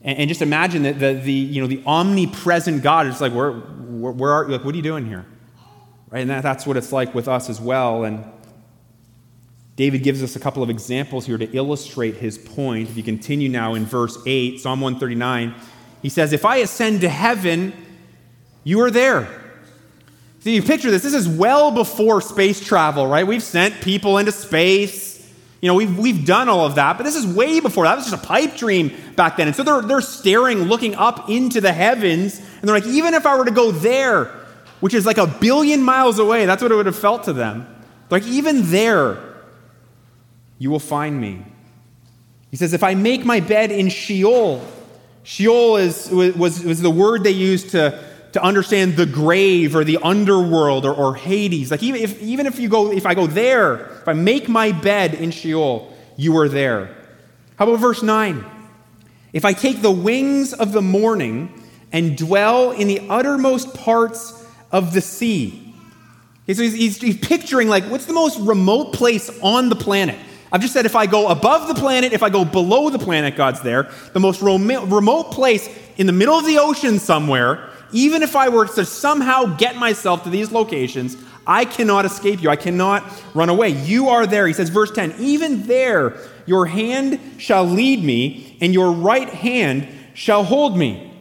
And, 0.00 0.18
and 0.18 0.28
just 0.28 0.40
imagine 0.40 0.84
that 0.84 0.98
the, 0.98 1.12
the, 1.12 1.32
you 1.32 1.60
know, 1.60 1.66
the 1.66 1.82
omnipresent 1.84 2.82
God 2.82 3.06
is 3.06 3.20
like, 3.20 3.34
where, 3.34 3.52
where, 3.52 4.12
where 4.12 4.32
are 4.32 4.44
you? 4.46 4.52
Like, 4.52 4.64
what 4.64 4.72
are 4.72 4.76
you 4.76 4.82
doing 4.82 5.04
here? 5.04 5.26
Right? 6.08 6.20
And 6.20 6.30
that, 6.30 6.42
that's 6.42 6.66
what 6.66 6.78
it's 6.78 6.92
like 6.92 7.14
with 7.14 7.28
us 7.28 7.50
as 7.50 7.60
well. 7.60 8.04
And 8.04 8.24
David 9.76 10.02
gives 10.02 10.22
us 10.22 10.34
a 10.34 10.40
couple 10.40 10.62
of 10.62 10.70
examples 10.70 11.26
here 11.26 11.36
to 11.36 11.44
illustrate 11.54 12.16
his 12.16 12.38
point. 12.38 12.88
If 12.88 12.96
you 12.96 13.02
continue 13.02 13.50
now 13.50 13.74
in 13.74 13.84
verse 13.84 14.16
8, 14.24 14.60
Psalm 14.60 14.80
139. 14.80 15.54
He 16.00 16.08
says, 16.08 16.32
If 16.32 16.46
I 16.46 16.56
ascend 16.56 17.02
to 17.02 17.10
heaven, 17.10 17.74
you 18.62 18.80
are 18.80 18.90
there. 18.90 19.28
So 20.40 20.48
you 20.48 20.62
picture 20.62 20.90
this. 20.90 21.02
This 21.02 21.12
is 21.12 21.28
well 21.28 21.70
before 21.70 22.22
space 22.22 22.64
travel, 22.64 23.06
right? 23.06 23.26
We've 23.26 23.42
sent 23.42 23.82
people 23.82 24.16
into 24.16 24.32
space. 24.32 25.13
You 25.64 25.68
know, 25.68 25.76
we've, 25.76 25.98
we've 25.98 26.26
done 26.26 26.50
all 26.50 26.66
of 26.66 26.74
that, 26.74 26.98
but 26.98 27.04
this 27.04 27.16
is 27.16 27.26
way 27.26 27.58
before 27.58 27.84
that. 27.84 27.96
Was 27.96 28.10
just 28.10 28.22
a 28.22 28.26
pipe 28.26 28.54
dream 28.54 28.92
back 29.16 29.38
then. 29.38 29.46
And 29.46 29.56
so 29.56 29.62
they're, 29.62 29.80
they're 29.80 30.02
staring, 30.02 30.64
looking 30.64 30.94
up 30.94 31.30
into 31.30 31.62
the 31.62 31.72
heavens, 31.72 32.38
and 32.38 32.68
they're 32.68 32.74
like, 32.74 32.86
even 32.86 33.14
if 33.14 33.24
I 33.24 33.38
were 33.38 33.46
to 33.46 33.50
go 33.50 33.70
there, 33.70 34.26
which 34.80 34.92
is 34.92 35.06
like 35.06 35.16
a 35.16 35.26
billion 35.26 35.82
miles 35.82 36.18
away, 36.18 36.44
that's 36.44 36.60
what 36.60 36.70
it 36.70 36.74
would 36.74 36.84
have 36.84 36.98
felt 36.98 37.24
to 37.24 37.32
them. 37.32 37.66
Like, 38.10 38.26
even 38.26 38.70
there, 38.70 39.16
you 40.58 40.70
will 40.70 40.78
find 40.78 41.18
me. 41.18 41.42
He 42.50 42.58
says, 42.58 42.74
If 42.74 42.84
I 42.84 42.94
make 42.94 43.24
my 43.24 43.40
bed 43.40 43.72
in 43.72 43.88
Sheol, 43.88 44.70
Sheol 45.22 45.78
is, 45.78 46.10
was, 46.10 46.62
was 46.62 46.82
the 46.82 46.90
word 46.90 47.24
they 47.24 47.30
used 47.30 47.70
to, 47.70 48.04
to 48.34 48.42
understand 48.42 48.96
the 48.96 49.06
grave 49.06 49.76
or 49.76 49.84
the 49.84 49.98
underworld 50.02 50.84
or, 50.84 50.92
or 50.92 51.14
Hades. 51.14 51.70
Like 51.70 51.84
even 51.84 52.00
if, 52.02 52.20
even 52.20 52.46
if 52.46 52.58
you 52.58 52.68
go, 52.68 52.90
if 52.90 53.06
I 53.06 53.14
go 53.14 53.28
there, 53.28 53.92
if 54.00 54.08
I 54.08 54.12
make 54.12 54.48
my 54.48 54.72
bed 54.72 55.14
in 55.14 55.30
Sheol, 55.30 55.96
you 56.16 56.36
are 56.38 56.48
there. 56.48 56.96
How 57.56 57.68
about 57.68 57.78
verse 57.78 58.02
9? 58.02 58.44
If 59.32 59.44
I 59.44 59.52
take 59.52 59.82
the 59.82 59.90
wings 59.92 60.52
of 60.52 60.72
the 60.72 60.82
morning 60.82 61.62
and 61.92 62.18
dwell 62.18 62.72
in 62.72 62.88
the 62.88 63.06
uttermost 63.08 63.72
parts 63.72 64.44
of 64.72 64.92
the 64.92 65.00
sea. 65.00 65.72
Okay, 66.42 66.54
so 66.54 66.62
he's, 66.64 66.72
he's, 66.72 67.00
he's 67.00 67.18
picturing 67.18 67.68
like 67.68 67.84
what's 67.84 68.06
the 68.06 68.12
most 68.14 68.40
remote 68.40 68.94
place 68.94 69.30
on 69.42 69.68
the 69.68 69.76
planet? 69.76 70.18
I've 70.50 70.60
just 70.60 70.72
said 70.72 70.86
if 70.86 70.96
I 70.96 71.06
go 71.06 71.28
above 71.28 71.68
the 71.68 71.74
planet, 71.74 72.12
if 72.12 72.24
I 72.24 72.30
go 72.30 72.44
below 72.44 72.90
the 72.90 72.98
planet, 72.98 73.36
God's 73.36 73.60
there. 73.60 73.92
The 74.12 74.18
most 74.18 74.42
remote 74.42 75.30
place 75.30 75.68
in 75.96 76.08
the 76.08 76.12
middle 76.12 76.34
of 76.34 76.46
the 76.46 76.58
ocean 76.58 76.98
somewhere, 76.98 77.70
even 77.92 78.22
if 78.22 78.36
I 78.36 78.48
were 78.48 78.66
to 78.66 78.84
somehow 78.84 79.56
get 79.56 79.76
myself 79.76 80.24
to 80.24 80.30
these 80.30 80.52
locations, 80.52 81.16
I 81.46 81.64
cannot 81.64 82.04
escape 82.04 82.42
you. 82.42 82.50
I 82.50 82.56
cannot 82.56 83.04
run 83.34 83.48
away. 83.48 83.70
You 83.70 84.08
are 84.08 84.26
there. 84.26 84.46
He 84.46 84.52
says, 84.52 84.70
verse 84.70 84.90
10 84.90 85.14
Even 85.18 85.66
there, 85.66 86.16
your 86.46 86.66
hand 86.66 87.20
shall 87.38 87.64
lead 87.64 88.02
me, 88.02 88.56
and 88.60 88.72
your 88.72 88.92
right 88.92 89.28
hand 89.28 89.88
shall 90.14 90.44
hold 90.44 90.76
me. 90.76 91.12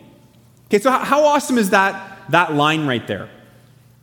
Okay, 0.67 0.79
so 0.79 0.91
how 0.91 1.25
awesome 1.25 1.57
is 1.57 1.71
that, 1.71 2.19
that 2.29 2.53
line 2.53 2.87
right 2.87 3.05
there? 3.07 3.29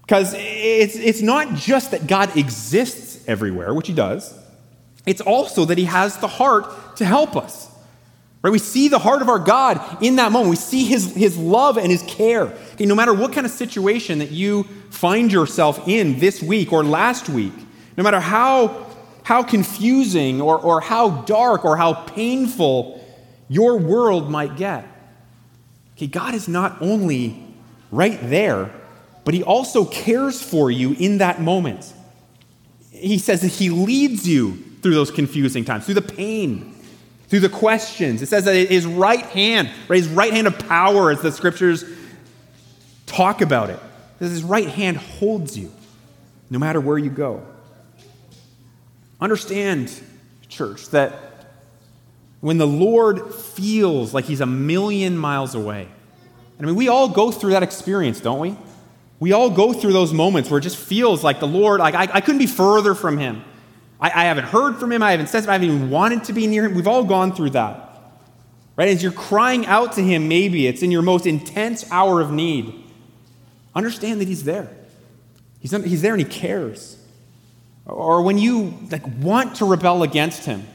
Because 0.02 0.35
it's, 0.37 0.97
it's 0.97 1.23
not 1.23 1.55
just 1.55 1.93
that 1.93 2.07
God 2.07 2.37
exists 2.37 3.25
everywhere, 3.26 3.73
which 3.73 3.87
he 3.87 3.95
does. 3.95 4.35
It's 5.07 5.21
also 5.21 5.64
that 5.64 5.79
He 5.79 5.85
has 5.85 6.19
the 6.19 6.29
heart 6.29 6.97
to 6.97 7.05
help 7.05 7.37
us. 7.37 7.70
Right? 8.43 8.51
We 8.51 8.59
see 8.59 8.89
the 8.89 8.99
heart 8.99 9.21
of 9.21 9.29
our 9.29 9.39
God 9.39 10.03
in 10.03 10.17
that 10.17 10.33
moment. 10.33 10.51
We 10.51 10.57
see 10.57 10.85
His, 10.85 11.15
his 11.15 11.37
love 11.37 11.77
and 11.77 11.91
His 11.91 12.03
care. 12.03 12.45
Okay, 12.73 12.87
no 12.87 12.95
matter 12.95 13.13
what 13.13 13.33
kind 13.33 13.45
of 13.45 13.53
situation 13.53 14.19
that 14.21 14.31
you 14.31 14.65
find 14.91 15.31
yourself 15.31 15.87
in 15.87 16.19
this 16.19 16.43
week 16.43 16.73
or 16.73 16.83
last 16.83 17.29
week, 17.29 17.53
no 17.97 18.03
matter 18.03 18.21
how, 18.21 18.87
how 19.25 19.43
confusing 19.43 20.41
or, 20.41 20.59
or 20.59 20.81
how 20.81 21.23
dark 21.23 21.65
or 21.65 21.77
how 21.77 21.93
painful 21.93 23.05
your 23.49 23.77
world 23.77 24.31
might 24.31 24.57
get, 24.57 24.87
okay, 25.97 26.07
God 26.07 26.35
is 26.35 26.49
not 26.49 26.81
only 26.81 27.45
right 27.91 28.19
there, 28.23 28.73
but 29.25 29.35
He 29.35 29.43
also 29.43 29.85
cares 29.85 30.43
for 30.43 30.71
you 30.71 30.97
in 30.99 31.19
that 31.19 31.43
moment. 31.43 31.93
He 32.91 33.19
says 33.19 33.43
that 33.43 33.49
He 33.49 33.69
leads 33.69 34.27
you 34.27 34.65
through 34.81 34.95
those 34.95 35.11
confusing 35.11 35.67
times, 35.67 35.85
through 35.85 35.95
the 35.95 36.01
pain, 36.01 36.75
through 37.31 37.41
the 37.41 37.49
questions. 37.49 38.21
It 38.21 38.27
says 38.27 38.45
that 38.45 38.55
his 38.69 38.85
right 38.87 39.25
hand, 39.25 39.71
right, 39.89 39.97
his 39.97 40.09
right 40.09 40.33
hand 40.33 40.49
of 40.49 40.59
power, 40.59 41.13
as 41.13 41.23
the 41.23 41.31
scriptures 41.31 41.85
talk 43.07 43.41
about 43.41 43.71
it, 43.71 43.79
that 44.19 44.29
his 44.29 44.43
right 44.43 44.69
hand 44.69 44.97
holds 44.97 45.57
you 45.57 45.73
no 46.51 46.59
matter 46.59 46.81
where 46.81 46.99
you 46.99 47.09
go. 47.09 47.47
Understand, 49.21 49.93
church, 50.49 50.89
that 50.89 51.15
when 52.41 52.59
the 52.59 52.67
Lord 52.67 53.33
feels 53.33 54.13
like 54.13 54.25
he's 54.25 54.41
a 54.41 54.47
million 54.47 55.17
miles 55.17 55.55
away, 55.55 55.87
I 56.59 56.63
mean, 56.63 56.75
we 56.75 56.89
all 56.89 57.09
go 57.09 57.31
through 57.31 57.53
that 57.53 57.63
experience, 57.63 58.21
don't 58.21 58.41
we? 58.41 58.57
We 59.21 59.33
all 59.33 59.51
go 59.51 59.73
through 59.73 59.93
those 59.93 60.13
moments 60.13 60.51
where 60.51 60.59
it 60.59 60.63
just 60.63 60.79
feels 60.79 61.23
like 61.23 61.39
the 61.39 61.47
Lord, 61.47 61.79
like 61.79 61.95
I, 61.95 62.09
I 62.13 62.21
couldn't 62.21 62.39
be 62.39 62.47
further 62.47 62.95
from 62.95 63.19
him. 63.19 63.45
I, 64.00 64.07
I 64.09 64.25
haven't 64.25 64.45
heard 64.45 64.76
from 64.76 64.92
him. 64.92 65.02
I 65.02 65.11
haven't 65.11 65.28
said, 65.28 65.47
I 65.47 65.52
haven't 65.52 65.69
even 65.69 65.90
wanted 65.90 66.25
to 66.25 66.33
be 66.33 66.47
near 66.47 66.64
him. 66.64 66.75
We've 66.75 66.88
all 66.88 67.04
gone 67.04 67.35
through 67.35 67.50
that. 67.50 67.87
Right? 68.76 68.88
As 68.88 69.02
you're 69.02 69.12
crying 69.12 69.66
out 69.66 69.92
to 69.95 70.02
him, 70.02 70.28
maybe 70.28 70.66
it's 70.66 70.83
in 70.83 70.90
your 70.90 71.02
most 71.02 71.26
intense 71.26 71.90
hour 71.90 72.21
of 72.21 72.33
need. 72.33 72.73
Understand 73.75 74.21
that 74.21 74.28
he's 74.28 74.45
there. 74.45 74.69
He's, 75.61 75.73
not, 75.73 75.85
he's 75.85 76.00
there 76.00 76.14
and 76.14 76.23
he 76.23 76.28
cares. 76.28 76.97
Or 77.85 78.23
when 78.23 78.38
you 78.38 78.78
like, 78.90 79.02
want 79.21 79.57
to 79.57 79.66
rebel 79.66 80.02
against 80.02 80.47
him, 80.47 80.66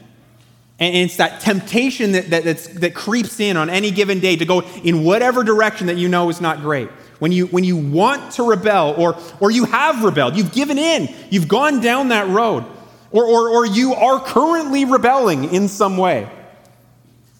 and 0.78 0.94
it's 0.94 1.16
that 1.16 1.40
temptation 1.40 2.12
that, 2.12 2.28
that, 2.30 2.44
that 2.44 2.94
creeps 2.94 3.40
in 3.40 3.56
on 3.56 3.70
any 3.70 3.90
given 3.90 4.20
day 4.20 4.36
to 4.36 4.44
go 4.44 4.60
in 4.84 5.04
whatever 5.04 5.42
direction 5.42 5.86
that 5.86 5.96
you 5.96 6.06
know 6.08 6.28
is 6.28 6.40
not 6.40 6.60
great. 6.60 6.88
When 7.18 7.32
you, 7.32 7.46
when 7.46 7.64
you 7.64 7.78
want 7.78 8.32
to 8.32 8.42
rebel, 8.42 8.94
or, 8.98 9.16
or 9.40 9.50
you 9.50 9.64
have 9.64 10.04
rebelled, 10.04 10.36
you've 10.36 10.52
given 10.52 10.76
in, 10.76 11.12
you've 11.30 11.48
gone 11.48 11.80
down 11.80 12.08
that 12.08 12.28
road 12.28 12.66
or, 13.10 13.24
or, 13.24 13.48
or 13.48 13.66
you 13.66 13.94
are 13.94 14.20
currently 14.20 14.84
rebelling 14.84 15.52
in 15.52 15.68
some 15.68 15.96
way, 15.96 16.28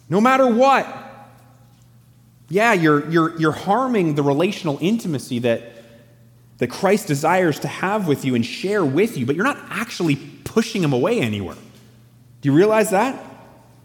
no 0.09 0.21
matter 0.21 0.47
what, 0.47 0.87
yeah, 2.49 2.73
you're, 2.73 3.09
you're, 3.09 3.37
you're 3.39 3.51
harming 3.51 4.15
the 4.15 4.23
relational 4.23 4.77
intimacy 4.79 5.39
that, 5.39 5.61
that 6.59 6.69
Christ 6.69 7.07
desires 7.07 7.59
to 7.59 7.67
have 7.67 8.07
with 8.07 8.23
you 8.23 8.35
and 8.35 8.45
share 8.45 8.85
with 8.85 9.17
you, 9.17 9.25
but 9.25 9.35
you're 9.35 9.45
not 9.45 9.59
actually 9.69 10.15
pushing 10.15 10.81
him 10.81 10.93
away 10.93 11.19
anywhere. 11.19 11.57
Do 12.41 12.49
you 12.49 12.53
realize 12.53 12.91
that? 12.91 13.21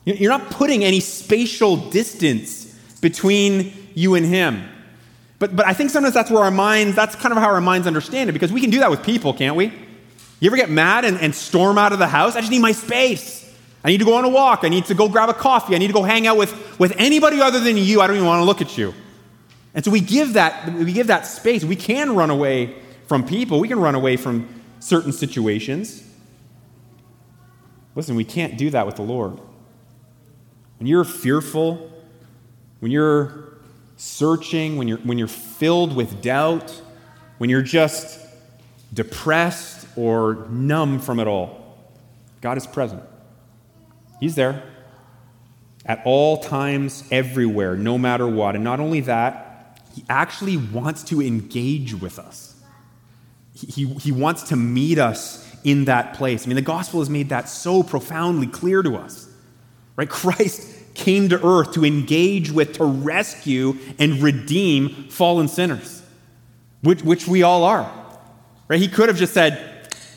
You're 0.04 0.30
not 0.30 0.50
putting 0.50 0.84
any 0.84 1.00
spatial 1.00 1.76
distance 1.76 2.66
between 3.00 3.72
you 3.94 4.14
and 4.14 4.24
him. 4.24 4.68
But, 5.38 5.56
but 5.56 5.66
I 5.66 5.74
think 5.74 5.90
sometimes 5.90 6.14
that's 6.14 6.30
where 6.30 6.44
our 6.44 6.50
minds, 6.52 6.94
that's 6.94 7.16
kind 7.16 7.32
of 7.32 7.38
how 7.38 7.48
our 7.48 7.60
minds 7.60 7.88
understand 7.88 8.30
it, 8.30 8.32
because 8.32 8.52
we 8.52 8.60
can 8.60 8.70
do 8.70 8.78
that 8.78 8.90
with 8.90 9.02
people, 9.02 9.34
can't 9.34 9.56
we? 9.56 9.72
You 10.42 10.48
ever 10.48 10.56
get 10.56 10.70
mad 10.70 11.04
and, 11.04 11.20
and 11.20 11.32
storm 11.32 11.78
out 11.78 11.92
of 11.92 12.00
the 12.00 12.08
house? 12.08 12.34
I 12.34 12.40
just 12.40 12.50
need 12.50 12.62
my 12.62 12.72
space. 12.72 13.48
I 13.84 13.90
need 13.90 13.98
to 13.98 14.04
go 14.04 14.14
on 14.14 14.24
a 14.24 14.28
walk. 14.28 14.64
I 14.64 14.70
need 14.70 14.86
to 14.86 14.94
go 14.94 15.08
grab 15.08 15.28
a 15.28 15.34
coffee. 15.34 15.76
I 15.76 15.78
need 15.78 15.86
to 15.86 15.92
go 15.92 16.02
hang 16.02 16.26
out 16.26 16.36
with, 16.36 16.80
with 16.80 16.92
anybody 16.98 17.40
other 17.40 17.60
than 17.60 17.76
you. 17.76 18.00
I 18.00 18.08
don't 18.08 18.16
even 18.16 18.26
want 18.26 18.40
to 18.40 18.44
look 18.44 18.60
at 18.60 18.76
you. 18.76 18.92
And 19.72 19.84
so 19.84 19.92
we 19.92 20.00
give 20.00 20.32
that 20.32 20.74
we 20.74 20.92
give 20.92 21.06
that 21.06 21.28
space. 21.28 21.62
We 21.62 21.76
can 21.76 22.16
run 22.16 22.28
away 22.28 22.74
from 23.06 23.24
people. 23.24 23.60
We 23.60 23.68
can 23.68 23.78
run 23.78 23.94
away 23.94 24.16
from 24.16 24.48
certain 24.80 25.12
situations. 25.12 26.02
Listen, 27.94 28.16
we 28.16 28.24
can't 28.24 28.58
do 28.58 28.68
that 28.70 28.84
with 28.84 28.96
the 28.96 29.02
Lord. 29.02 29.38
When 30.80 30.88
you're 30.88 31.04
fearful, 31.04 31.88
when 32.80 32.90
you're 32.90 33.58
searching, 33.96 34.76
when 34.76 34.88
you're 34.88 34.98
when 34.98 35.18
you're 35.18 35.28
filled 35.28 35.94
with 35.94 36.20
doubt, 36.20 36.82
when 37.38 37.48
you're 37.48 37.62
just 37.62 38.18
depressed, 38.92 39.81
or 39.96 40.46
numb 40.50 40.98
from 40.98 41.20
it 41.20 41.26
all. 41.26 41.76
God 42.40 42.56
is 42.56 42.66
present. 42.66 43.02
He's 44.20 44.34
there 44.34 44.62
at 45.84 46.02
all 46.04 46.38
times, 46.38 47.04
everywhere, 47.10 47.76
no 47.76 47.98
matter 47.98 48.26
what. 48.26 48.54
And 48.54 48.62
not 48.62 48.80
only 48.80 49.00
that, 49.00 49.80
He 49.94 50.04
actually 50.08 50.56
wants 50.56 51.02
to 51.04 51.20
engage 51.20 51.94
with 51.94 52.18
us. 52.18 52.54
He, 53.54 53.86
he 53.86 54.12
wants 54.12 54.44
to 54.44 54.56
meet 54.56 54.98
us 54.98 55.48
in 55.62 55.84
that 55.84 56.14
place. 56.14 56.46
I 56.46 56.48
mean, 56.48 56.56
the 56.56 56.62
gospel 56.62 57.00
has 57.00 57.10
made 57.10 57.28
that 57.28 57.48
so 57.48 57.82
profoundly 57.82 58.46
clear 58.46 58.82
to 58.82 58.96
us. 58.96 59.28
Right? 59.96 60.08
Christ 60.08 60.94
came 60.94 61.28
to 61.30 61.46
earth 61.46 61.72
to 61.72 61.84
engage 61.84 62.50
with, 62.50 62.74
to 62.74 62.84
rescue, 62.84 63.76
and 63.98 64.22
redeem 64.22 65.08
fallen 65.08 65.48
sinners, 65.48 66.02
which, 66.82 67.02
which 67.02 67.26
we 67.26 67.42
all 67.42 67.64
are. 67.64 67.90
Right? 68.68 68.80
He 68.80 68.88
could 68.88 69.08
have 69.08 69.18
just 69.18 69.34
said, 69.34 69.71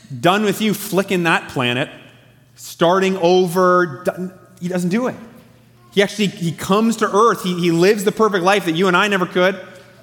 done 0.06 0.44
with 0.44 0.60
you 0.60 0.74
flicking 0.74 1.24
that 1.24 1.48
planet, 1.50 1.90
starting 2.54 3.16
over. 3.18 4.04
He 4.60 4.68
doesn't 4.68 4.90
do 4.90 5.06
it. 5.08 5.16
He 5.92 6.02
actually 6.02 6.28
he 6.28 6.52
comes 6.52 6.96
to 6.96 7.10
earth. 7.10 7.42
He, 7.42 7.58
he 7.58 7.70
lives 7.70 8.04
the 8.04 8.12
perfect 8.12 8.44
life 8.44 8.66
that 8.66 8.72
you 8.72 8.88
and 8.88 8.96
I 8.96 9.08
never 9.08 9.26
could. 9.26 9.60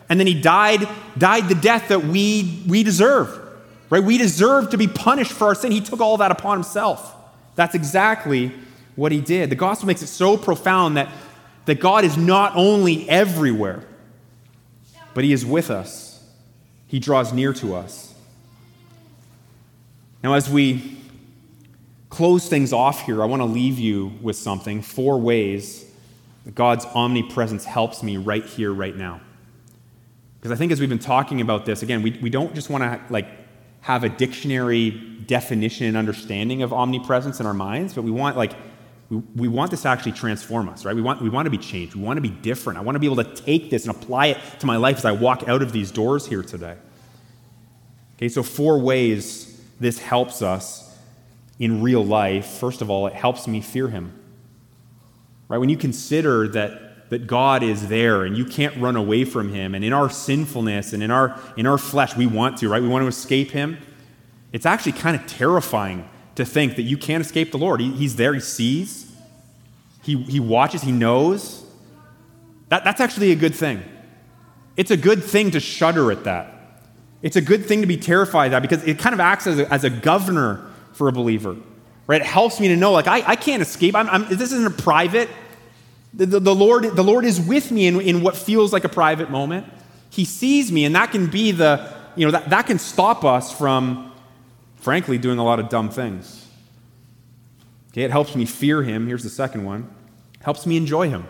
And 0.10 0.19
then 0.19 0.27
he 0.27 0.39
died, 0.39 0.88
died 1.17 1.50
the 1.50 1.55
death 1.55 1.88
that 1.88 2.03
we, 2.03 2.63
we 2.67 2.83
deserve. 2.83 3.39
Right? 3.89 4.03
We 4.03 4.17
deserve 4.17 4.72
to 4.72 4.77
be 4.77 4.88
punished 4.88 5.31
for 5.31 5.48
our 5.48 5.55
sin. 5.55 5.72
He 5.72 5.81
took 5.81 6.01
all 6.01 6.17
that 6.17 6.31
upon 6.31 6.57
himself. 6.57 7.15
That's 7.55 7.75
exactly 7.75 8.51
what 8.95 9.12
he 9.12 9.22
did. 9.22 9.50
The 9.50 9.55
gospel 9.55 9.88
makes 9.88 10.01
it 10.01 10.07
so 10.07 10.38
profound 10.38 10.98
that, 10.98 11.10
that 11.65 11.79
God 11.79 12.03
is 12.03 12.17
not 12.17 12.55
only 12.55 13.07
everywhere, 13.10 13.83
but 15.13 15.24
he 15.24 15.31
is 15.31 15.45
with 15.45 15.69
us. 15.69 16.24
He 16.88 17.00
draws 17.00 17.31
near 17.33 17.53
to 17.53 17.75
us. 17.75 18.12
Now, 20.24 20.36
as 20.36 20.50
we 20.50 20.98
close 22.10 22.48
things 22.48 22.72
off 22.72 23.06
here, 23.06 23.22
I 23.22 23.25
want 23.25 23.42
to 23.42 23.46
leave 23.46 23.77
you 23.77 24.13
with 24.22 24.38
something 24.38 24.82
four 24.82 25.20
ways 25.20 25.86
that 26.46 26.56
God's 26.56 26.86
omnipresence 26.86 27.65
helps 27.65 28.01
me 28.01 28.15
right 28.15 28.46
here, 28.46 28.72
right 28.72 28.96
now. 28.96 29.20
Because 30.39 30.51
I 30.51 30.56
think 30.56 30.72
as 30.72 30.80
we've 30.80 30.89
been 30.89 31.00
talking 31.00 31.42
about 31.42 31.65
this, 31.65 31.84
again, 31.84 32.01
we, 32.01 32.12
we 32.22 32.30
don't 32.30 32.56
just 32.56 32.70
want 32.70 32.84
to 32.84 33.01
like 33.12 33.27
have 33.82 34.06
a 34.06 34.10
dictionary 34.10 34.92
definition 35.25 35.88
and 35.88 35.98
understanding 35.98 36.62
of 36.62 36.72
omnipresence 36.72 37.42
in 37.42 37.46
our 37.46 37.53
minds, 37.53 37.94
but 37.94 38.03
we 38.03 38.12
want 38.12 38.38
like 38.38 38.53
we, 39.10 39.18
we 39.36 39.48
want 39.50 39.72
this 39.72 39.82
to 39.82 39.89
actually 39.89 40.13
transform 40.13 40.70
us, 40.70 40.86
right? 40.86 40.96
We 40.96 41.01
want, 41.01 41.22
we 41.22 41.30
want 41.30 41.46
to 41.46 41.50
be 41.50 41.58
changed. 41.58 41.96
We 41.96 42.01
want 42.01 42.18
to 42.18 42.22
be 42.22 42.30
different. 42.30 42.80
I 42.80 42.82
want 42.82 42.96
to 42.96 43.00
be 43.00 43.08
able 43.08 43.24
to 43.24 43.36
take 43.36 43.70
this 43.70 43.86
and 43.86 43.96
apply 43.96 44.27
it 44.27 44.38
to 44.60 44.65
my 44.65 44.77
life 44.77 44.98
as 44.98 45.06
I 45.06 45.12
walk 45.12 45.48
out 45.48 45.62
of 45.62 45.74
these 45.74 45.92
doors 45.92 46.25
here 46.25 46.44
today. 46.44 46.77
Okay, 48.15 48.30
so 48.30 48.42
four 48.42 48.80
ways 48.80 49.52
this 49.80 50.00
helps 50.00 50.42
us 50.42 50.98
in 51.60 51.82
real 51.82 52.03
life, 52.03 52.46
first 52.46 52.82
of 52.82 52.89
all, 52.89 53.08
it 53.08 53.13
helps 53.13 53.48
me 53.48 53.62
fear 53.62 53.88
him. 53.88 54.20
Right? 55.48 55.58
When 55.58 55.70
you 55.70 55.77
consider 55.77 56.48
that, 56.50 57.10
that 57.10 57.27
God 57.27 57.63
is 57.63 57.88
there 57.88 58.24
and 58.24 58.38
you 58.38 58.46
can't 58.46 58.75
run 58.77 58.96
away 58.96 59.24
from 59.24 59.53
him, 59.53 59.75
and 59.75 59.86
in 59.86 59.94
our 59.94 60.10
sinfulness 60.10 60.94
and 60.94 61.03
in 61.03 61.12
our, 61.12 61.39
in 61.58 61.68
our 61.68 61.77
flesh, 61.77 62.15
we 62.15 62.25
want 62.25 62.58
to, 62.58 62.70
right? 62.70 62.82
We 62.82 62.88
want 62.88 63.03
to 63.03 63.08
escape 63.08 63.51
him. 63.51 63.77
It's 64.51 64.65
actually 64.65 64.94
kind 64.94 65.15
of 65.15 65.25
terrifying 65.27 66.10
to 66.36 66.46
think 66.46 66.75
that 66.75 66.84
you 66.84 66.98
can't 66.98 67.24
escape 67.24 67.51
the 67.51 67.58
Lord. 67.58 67.82
He, 67.82 67.92
he's 67.92 68.15
there, 68.15 68.34
he 68.34 68.39
sees, 68.39 69.12
he, 70.01 70.22
he 70.24 70.39
watches, 70.39 70.82
he 70.82 70.92
knows. 70.92 71.63
That, 72.70 72.84
that's 72.84 73.00
actually 73.00 73.32
a 73.32 73.36
good 73.36 73.53
thing. 73.53 73.84
It's 74.75 74.92
a 74.92 74.98
good 74.98 75.24
thing 75.24 75.51
to 75.51 75.60
shudder 75.60 76.12
at 76.12 76.24
that. 76.24 76.62
It's 77.24 77.38
a 77.38 77.42
good 77.42 77.65
thing 77.65 77.82
to 77.82 77.88
be 77.88 77.98
terrified 77.98 78.48
of 78.48 78.51
that 78.51 78.62
because 78.62 78.84
it 78.84 79.00
kind 79.00 79.13
of 79.13 79.22
acts 79.22 79.48
as 79.48 79.58
a, 79.58 79.74
as 79.74 79.86
a 79.86 79.89
governor 79.89 80.70
for 80.92 81.08
a 81.08 81.12
believer. 81.13 81.56
Right? 82.06 82.20
It 82.20 82.27
helps 82.27 82.60
me 82.60 82.68
to 82.68 82.75
know, 82.75 82.92
like, 82.92 83.08
I, 83.08 83.24
I 83.25 83.36
can't 83.38 83.62
escape. 83.62 83.96
I'm, 83.96 84.10
I'm, 84.10 84.27
this 84.27 84.51
isn't 84.51 84.68
a 84.68 84.82
private. 84.82 85.30
The, 86.13 86.25
the, 86.25 86.39
the, 86.42 86.53
Lord, 86.53 86.84
the 86.84 87.03
Lord 87.03 87.24
is 87.24 87.39
with 87.39 87.72
me 87.72 87.88
in, 87.88 88.01
in 88.01 88.22
what 88.22 88.36
feels 88.36 88.74
like 88.74 88.84
a 88.84 88.89
private 88.89 89.32
moment. 89.32 89.65
He 90.10 90.25
sees 90.25 90.70
me, 90.70 90.84
and 90.84 90.96
that 90.96 91.12
can 91.12 91.27
be 91.27 91.51
the, 91.51 91.94
you 92.18 92.25
know, 92.25 92.32
that, 92.32 92.50
that 92.50 92.68
can 92.68 92.77
stop 92.77 93.24
us 93.24 93.58
from, 93.58 94.12
frankly, 94.75 95.18
doing 95.18 95.39
a 95.39 95.46
lot 95.46 95.62
of 95.62 95.70
dumb 95.70 95.89
things. 95.89 96.46
Okay, 97.92 98.01
it 98.03 98.12
helps 98.12 98.36
me 98.36 98.44
fear 98.46 98.84
Him. 98.84 99.08
Here's 99.08 99.24
the 99.24 99.30
second 99.30 99.63
one. 99.63 99.89
It 100.36 100.44
helps 100.44 100.65
me 100.65 100.75
enjoy 100.75 101.10
Him. 101.10 101.25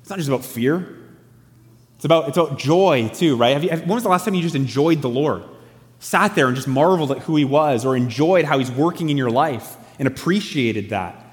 It's 0.00 0.08
not 0.08 0.16
just 0.16 0.28
about 0.28 0.46
fear. 0.46 1.01
It's 2.02 2.04
about, 2.04 2.26
it's 2.26 2.36
about 2.36 2.58
joy, 2.58 3.08
too, 3.14 3.36
right? 3.36 3.52
Have 3.52 3.62
you, 3.62 3.70
when 3.70 3.90
was 3.90 4.02
the 4.02 4.08
last 4.08 4.24
time 4.24 4.34
you 4.34 4.42
just 4.42 4.56
enjoyed 4.56 5.02
the 5.02 5.08
Lord? 5.08 5.44
Sat 6.00 6.34
there 6.34 6.48
and 6.48 6.56
just 6.56 6.66
marveled 6.66 7.12
at 7.12 7.18
who 7.18 7.36
He 7.36 7.44
was 7.44 7.84
or 7.84 7.94
enjoyed 7.94 8.44
how 8.44 8.58
He's 8.58 8.72
working 8.72 9.08
in 9.08 9.16
your 9.16 9.30
life 9.30 9.76
and 10.00 10.08
appreciated 10.08 10.90
that. 10.90 11.24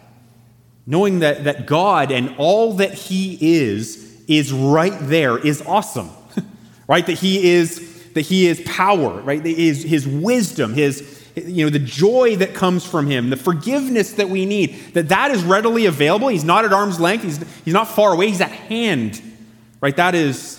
Knowing 0.86 1.22
that, 1.22 1.46
that 1.46 1.66
God 1.66 2.12
and 2.12 2.36
all 2.38 2.74
that 2.74 2.94
He 2.94 3.36
is 3.64 4.22
is 4.28 4.54
right 4.54 4.94
there 5.00 5.40
is 5.40 5.64
awesome, 5.64 6.12
right? 6.88 7.04
That 7.04 7.18
He 7.18 7.50
is, 7.50 8.12
that 8.14 8.22
He 8.22 8.46
is 8.46 8.62
power, 8.64 9.22
right? 9.22 9.44
His, 9.44 9.82
his 9.82 10.08
wisdom, 10.08 10.76
His, 10.76 11.20
you 11.36 11.66
know, 11.66 11.72
the 11.72 11.80
joy 11.80 12.36
that 12.36 12.54
comes 12.54 12.86
from 12.86 13.08
him, 13.08 13.32
the 13.32 13.38
forgiveness 13.38 14.12
that 14.14 14.30
we 14.30 14.46
need, 14.46 14.76
that 14.94 15.10
that 15.10 15.32
is 15.32 15.44
readily 15.44 15.88
available. 15.88 16.28
He's 16.28 16.44
not 16.44 16.64
at 16.64 16.74
arm's 16.74 17.00
length. 17.00 17.24
He's, 17.24 17.44
he's 17.66 17.74
not 17.74 17.88
far 17.88 18.14
away. 18.14 18.28
He's 18.28 18.42
at 18.42 18.52
hand, 18.52 19.20
right? 19.82 19.96
That 19.96 20.14
is 20.14 20.59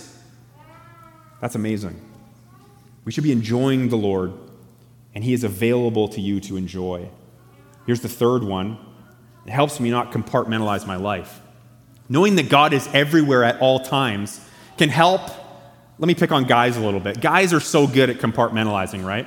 that's 1.41 1.55
amazing. 1.55 2.01
We 3.05 3.13
should 3.13 3.25
be 3.25 3.33
enjoying 3.33 3.89
the 3.89 3.97
Lord, 3.97 4.33
and 5.15 5.25
He 5.25 5.33
is 5.33 5.45
available 5.45 6.09
to 6.09 6.21
you 6.21 6.41
to 6.41 6.57
enjoy. 6.57 7.09
Here's 7.87 8.01
the 8.01 8.09
third 8.09 8.45
one 8.45 8.79
it 9.47 9.51
helps 9.51 9.81
me 9.81 9.91
not 9.91 10.13
compartmentalize 10.13 10.87
my 10.87 10.97
life. 10.97 11.41
Knowing 12.09 12.37
that 12.37 12.49
God 12.49 12.73
is 12.73 12.89
everywhere 12.93 13.45
at 13.45 13.61
all 13.61 13.81
times 13.81 14.41
can 14.77 14.89
help. 14.89 15.23
Let 15.99 16.07
me 16.07 16.15
pick 16.15 16.33
on 16.33 16.45
guys 16.45 16.77
a 16.77 16.81
little 16.81 17.01
bit. 17.01 17.21
Guys 17.21 17.53
are 17.53 17.61
so 17.61 17.87
good 17.87 18.11
at 18.11 18.19
compartmentalizing, 18.19 19.05
right? 19.05 19.27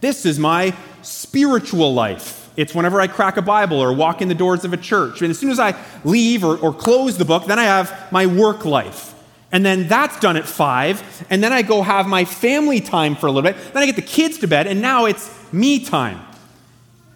This 0.00 0.26
is 0.26 0.38
my 0.38 0.74
spiritual 1.02 1.92
life. 1.92 2.50
It's 2.56 2.74
whenever 2.74 3.00
I 3.00 3.06
crack 3.06 3.36
a 3.36 3.42
Bible 3.42 3.78
or 3.78 3.92
walk 3.92 4.20
in 4.20 4.28
the 4.28 4.34
doors 4.34 4.64
of 4.64 4.72
a 4.72 4.76
church. 4.76 5.22
And 5.22 5.30
as 5.30 5.38
soon 5.38 5.50
as 5.50 5.60
I 5.60 5.74
leave 6.04 6.44
or, 6.44 6.56
or 6.58 6.72
close 6.74 7.16
the 7.16 7.24
book, 7.24 7.46
then 7.46 7.58
I 7.58 7.64
have 7.64 8.10
my 8.12 8.26
work 8.26 8.64
life. 8.64 9.14
And 9.50 9.64
then 9.64 9.88
that's 9.88 10.18
done 10.20 10.36
at 10.36 10.46
five. 10.46 11.26
And 11.30 11.42
then 11.42 11.52
I 11.52 11.62
go 11.62 11.82
have 11.82 12.06
my 12.06 12.24
family 12.24 12.80
time 12.80 13.16
for 13.16 13.26
a 13.26 13.32
little 13.32 13.50
bit. 13.50 13.56
Then 13.72 13.82
I 13.82 13.86
get 13.86 13.96
the 13.96 14.02
kids 14.02 14.38
to 14.38 14.48
bed, 14.48 14.66
and 14.66 14.82
now 14.82 15.06
it's 15.06 15.30
me 15.52 15.84
time. 15.84 16.20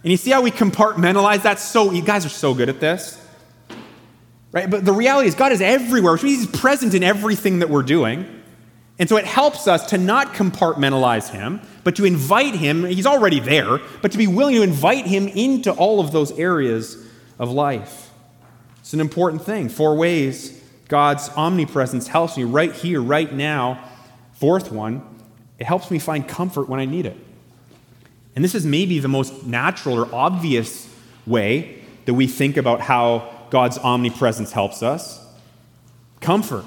And 0.03 0.11
you 0.11 0.17
see 0.17 0.31
how 0.31 0.43
we 0.43 0.51
compartmentalize 0.51 1.43
that? 1.43 1.61
So 1.61 1.93
you 1.93 2.03
guys 2.03 2.27
are 2.27 2.31
so 2.31 2.55
good 2.55 2.69
at 2.69 2.81
this. 2.81 3.19
Right? 4.51 4.69
But 4.69 4.85
the 4.85 4.93
reality 4.93 5.29
is 5.29 5.35
God 5.35 5.53
is 5.53 5.61
everywhere, 5.61 6.13
which 6.13 6.23
means 6.23 6.45
He's 6.45 6.61
present 6.61 6.95
in 6.95 7.03
everything 7.03 7.61
that 7.61 7.71
we're 7.71 7.83
doing. 7.83 8.27
And 8.99 9.09
so 9.09 9.17
it 9.17 9.25
helps 9.25 9.67
us 9.67 9.87
to 9.87 9.99
not 9.99 10.35
compartmentalize 10.35 11.31
Him, 11.31 11.61
but 11.85 11.97
to 11.97 12.05
invite 12.05 12.55
Him. 12.55 12.85
He's 12.85 13.07
already 13.07 13.41
there, 13.41 13.79
but 14.01 14.13
to 14.13 14.19
be 14.19 14.27
willing 14.27 14.57
to 14.57 14.63
invite 14.63 15.07
Him 15.07 15.29
into 15.29 15.73
all 15.73 16.01
of 16.01 16.13
those 16.13 16.33
areas 16.39 17.05
of 17.39 17.51
life. 17.51 18.11
It's 18.81 18.93
an 18.93 19.01
important 19.01 19.43
thing. 19.43 19.69
Four 19.69 19.97
ways 19.97 20.62
God's 20.93 21.31
omnipresence 21.31 22.07
helps 22.07 22.37
me 22.37 22.45
right 22.45 22.71
here, 22.71 23.01
right 23.01 23.33
now. 23.33 23.83
Fourth 24.35 24.71
one, 24.71 25.03
it 25.59 25.65
helps 25.65 25.91
me 25.91 25.99
find 25.99 26.29
comfort 26.29 26.69
when 26.69 26.81
I 26.81 26.85
need 26.85 27.07
it. 27.07 27.17
And 28.37 28.45
this 28.45 28.55
is 28.55 28.67
maybe 28.67 28.99
the 28.99 29.09
most 29.09 29.47
natural 29.47 29.99
or 29.99 30.15
obvious 30.15 30.87
way 31.27 31.83
that 32.05 32.13
we 32.13 32.27
think 32.27 32.59
about 32.59 32.83
how 32.83 33.47
God's 33.49 33.79
omnipresence 33.79 34.53
helps 34.53 34.83
us. 34.83 35.19
Comfort. 36.21 36.67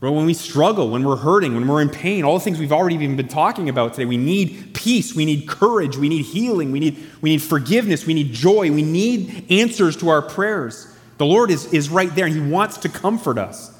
But 0.00 0.10
when 0.10 0.26
we 0.26 0.34
struggle, 0.34 0.90
when 0.90 1.04
we're 1.04 1.14
hurting, 1.14 1.54
when 1.54 1.68
we're 1.68 1.80
in 1.80 1.90
pain, 1.90 2.24
all 2.24 2.34
the 2.34 2.42
things 2.42 2.58
we've 2.58 2.72
already 2.72 2.96
even 2.96 3.14
been 3.14 3.28
talking 3.28 3.68
about 3.68 3.94
today, 3.94 4.04
we 4.04 4.16
need 4.16 4.74
peace, 4.74 5.14
we 5.14 5.24
need 5.24 5.46
courage, 5.46 5.96
we 5.96 6.08
need 6.08 6.24
healing, 6.24 6.72
we 6.72 6.80
need, 6.80 6.98
we 7.20 7.30
need 7.30 7.42
forgiveness, 7.42 8.04
we 8.04 8.14
need 8.14 8.32
joy, 8.32 8.72
we 8.72 8.82
need 8.82 9.46
answers 9.48 9.96
to 9.98 10.08
our 10.08 10.22
prayers. 10.22 10.92
The 11.20 11.26
Lord 11.26 11.50
is, 11.50 11.66
is 11.66 11.90
right 11.90 12.14
there 12.14 12.24
and 12.24 12.34
He 12.34 12.40
wants 12.40 12.78
to 12.78 12.88
comfort 12.88 13.36
us. 13.36 13.78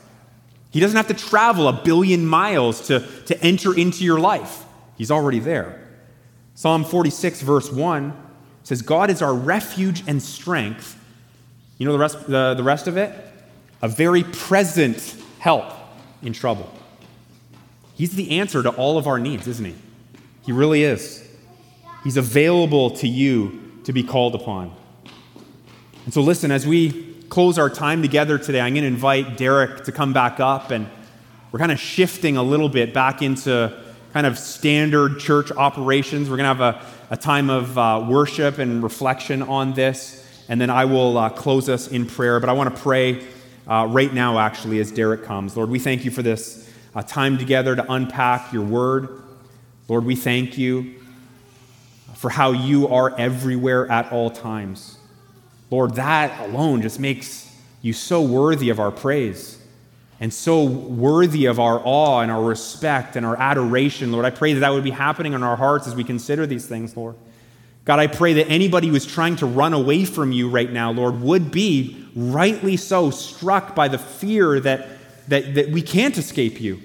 He 0.73 0.79
doesn't 0.79 0.99
have 0.99 1.09
to 1.09 1.15
travel 1.15 1.69
a 1.69 1.73
billion 1.73 2.27
miles 2.27 2.89
to, 2.89 3.01
to 3.25 3.43
enter 3.43 3.75
into 3.75 4.05
your 4.05 4.21
life, 4.21 4.63
He's 4.99 5.11
already 5.11 5.39
there. 5.39 5.89
Psalm 6.55 6.85
46, 6.85 7.41
verse 7.41 7.73
1 7.73 8.13
says, 8.63 8.83
God 8.83 9.09
is 9.09 9.23
our 9.23 9.33
refuge 9.33 10.03
and 10.07 10.23
strength. 10.23 11.03
You 11.79 11.87
know 11.87 11.93
the 11.93 11.99
rest, 11.99 12.27
the, 12.27 12.53
the 12.53 12.63
rest 12.63 12.87
of 12.87 12.99
it? 12.99 13.11
A 13.81 13.89
very 13.89 14.23
present 14.23 15.17
help 15.39 15.73
in 16.21 16.35
trouble. 16.35 16.71
He's 17.95 18.17
the 18.17 18.39
answer 18.39 18.63
to 18.63 18.69
all 18.69 18.99
of 18.99 19.07
our 19.07 19.19
needs, 19.19 19.49
isn't 19.49 19.65
he? 19.65 19.75
He 20.45 20.53
really 20.53 20.85
is. 20.85 21.27
He's 22.05 22.19
available 22.19 22.91
to 22.97 23.09
you 23.09 23.81
to 23.85 23.95
be 23.95 24.03
called 24.03 24.35
upon. 24.35 24.77
And 26.05 26.13
so, 26.13 26.21
listen, 26.21 26.51
as 26.51 26.67
we 26.67 27.10
close 27.31 27.59
our 27.59 27.71
time 27.71 28.03
together 28.03 28.39
today, 28.39 28.61
I'm 28.61 28.75
going 28.75 28.83
to 28.83 28.89
invite 28.89 29.37
Derek 29.37 29.85
to 29.85 29.93
come 29.93 30.13
back 30.13 30.41
up, 30.41 30.73
and 30.73 30.89
we're 31.53 31.61
kind 31.61 31.71
of 31.71 31.79
shifting 31.79 32.37
a 32.37 32.43
little 32.43 32.69
bit 32.69 32.93
back 32.93 33.23
into 33.23 33.73
kind 34.13 34.27
of 34.27 34.37
standard 34.37 35.21
church 35.21 35.53
operations. 35.53 36.29
We're 36.29 36.39
going 36.39 36.57
to 36.57 36.65
have 36.65 36.75
a, 36.75 37.15
a 37.15 37.17
time 37.17 37.49
of 37.49 37.79
uh, 37.79 38.05
worship 38.09 38.59
and 38.59 38.83
reflection 38.83 39.43
on 39.43 39.75
this, 39.75 40.45
and 40.49 40.61
then 40.61 40.71
I 40.71 40.87
will 40.87 41.17
uh, 41.17 41.31
close 41.31 41.69
us 41.69 41.87
in 41.87 42.05
prayer. 42.05 42.41
But 42.41 42.49
I 42.49 42.53
want 42.53 42.75
to 42.75 42.83
pray 42.83 43.25
uh, 43.69 43.87
right 43.89 44.13
now, 44.13 44.41
actually, 44.41 44.81
as 44.81 44.91
Derek 44.91 45.23
comes. 45.23 45.57
Lord, 45.57 45.71
we 45.71 45.79
thank 45.79 46.05
you 46.05 46.11
for 46.11 46.23
this 46.23 46.69
uh, 46.97 47.03
time 47.03 47.39
together 47.39 47.77
to 47.77 47.93
unpack 47.93 48.53
your 48.53 48.65
word. 48.65 49.23
Lord, 49.87 50.05
we 50.05 50.17
thank 50.17 50.59
you 50.59 50.97
for 52.17 52.29
how 52.29 52.51
you 52.51 52.89
are 52.89 53.17
everywhere 53.17 53.89
at 53.89 54.11
all 54.11 54.31
times. 54.31 54.97
Lord, 55.71 55.95
that 55.95 56.49
alone 56.49 56.83
just 56.83 56.99
makes 56.99 57.51
you 57.83 57.93
so 57.93 58.23
worthy 58.23 58.71
of 58.71 58.81
our 58.81 58.91
praise 58.91 59.59
and 60.19 60.33
so 60.33 60.65
worthy 60.65 61.47
of 61.47 61.59
our 61.59 61.81
awe 61.83 62.21
and 62.21 62.31
our 62.31 62.43
respect 62.43 63.17
and 63.17 63.25
our 63.25 63.37
adoration. 63.37 64.13
Lord, 64.13 64.27
I 64.27 64.31
pray 64.31 64.53
that 64.53 64.61
that 64.61 64.73
would 64.73 64.85
be 64.85 64.91
happening 64.91 65.33
in 65.33 65.43
our 65.43 65.57
hearts 65.57 65.87
as 65.87 65.95
we 65.95 66.05
consider 66.05 66.47
these 66.47 66.67
things, 66.67 66.95
Lord. 66.97 67.15
God, 67.87 67.99
I 67.99 68.07
pray 68.07 68.35
that 68.35 68.49
anybody 68.49 68.89
who 68.89 68.95
is 68.95 69.07
trying 69.07 69.37
to 69.37 69.47
run 69.47 69.73
away 69.73 70.05
from 70.05 70.33
you 70.33 70.51
right 70.51 70.71
now, 70.71 70.93
Lord, 70.93 71.23
would 71.23 71.51
be 71.51 72.07
rightly 72.15 72.77
so 72.77 73.11
struck 73.11 73.75
by 73.75 73.89
the 73.89 73.97
fear 73.97 74.61
that, 74.61 74.89
that, 75.29 75.55
that 75.55 75.71
we 75.71 75.81
can't 75.81 76.17
escape 76.19 76.61
you. 76.61 76.81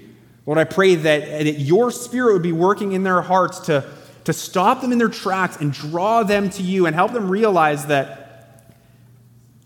Lord, 0.46 0.58
I 0.58 0.64
pray 0.64 0.94
that, 0.94 1.28
that 1.28 1.60
your 1.60 1.90
spirit 1.90 2.32
would 2.32 2.42
be 2.42 2.52
working 2.52 2.92
in 2.92 3.02
their 3.02 3.20
hearts 3.20 3.60
to, 3.60 3.84
to 4.24 4.32
stop 4.32 4.80
them 4.80 4.92
in 4.92 4.98
their 4.98 5.08
tracks 5.08 5.58
and 5.58 5.72
draw 5.72 6.22
them 6.22 6.48
to 6.50 6.62
you 6.62 6.86
and 6.86 6.94
help 6.94 7.12
them 7.12 7.28
realize 7.28 7.86
that 7.86 8.25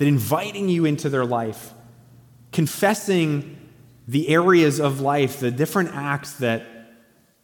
that 0.01 0.09
inviting 0.09 0.71
you 0.71 0.87
into 0.87 1.11
their 1.11 1.27
life, 1.27 1.75
confessing 2.53 3.59
the 4.09 4.31
areas 4.31 4.81
of 4.81 5.03
life, 5.03 5.41
the 5.41 5.51
different 5.51 5.91
acts 5.93 6.33
that 6.37 6.63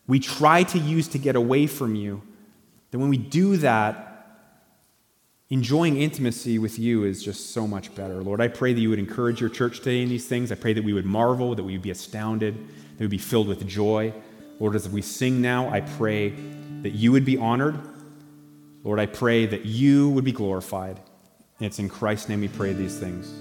we 0.06 0.18
try 0.18 0.62
to 0.62 0.78
use 0.78 1.06
to 1.06 1.18
get 1.18 1.36
away 1.36 1.66
from 1.66 1.94
you, 1.94 2.22
that 2.92 2.98
when 2.98 3.10
we 3.10 3.18
do 3.18 3.58
that, 3.58 4.40
enjoying 5.50 5.98
intimacy 5.98 6.58
with 6.58 6.78
you 6.78 7.04
is 7.04 7.22
just 7.22 7.50
so 7.50 7.66
much 7.66 7.94
better. 7.94 8.22
Lord, 8.22 8.40
I 8.40 8.48
pray 8.48 8.72
that 8.72 8.80
you 8.80 8.88
would 8.88 8.98
encourage 8.98 9.38
your 9.38 9.50
church 9.50 9.80
today 9.80 10.00
in 10.00 10.08
these 10.08 10.26
things. 10.26 10.50
I 10.50 10.54
pray 10.54 10.72
that 10.72 10.82
we 10.82 10.94
would 10.94 11.04
marvel, 11.04 11.54
that 11.54 11.62
we 11.62 11.72
would 11.72 11.82
be 11.82 11.90
astounded, 11.90 12.56
that 12.56 13.00
we 13.00 13.04
would 13.04 13.10
be 13.10 13.18
filled 13.18 13.48
with 13.48 13.68
joy. 13.68 14.14
Lord, 14.60 14.74
as 14.76 14.88
we 14.88 15.02
sing 15.02 15.42
now, 15.42 15.68
I 15.68 15.82
pray 15.82 16.30
that 16.80 16.92
you 16.92 17.12
would 17.12 17.26
be 17.26 17.36
honored. 17.36 17.78
Lord, 18.82 18.98
I 18.98 19.04
pray 19.04 19.44
that 19.44 19.66
you 19.66 20.08
would 20.08 20.24
be 20.24 20.32
glorified. 20.32 21.02
It's 21.58 21.78
in 21.78 21.88
Christ's 21.88 22.28
name 22.28 22.42
we 22.42 22.48
pray 22.48 22.74
these 22.74 22.98
things. 22.98 23.32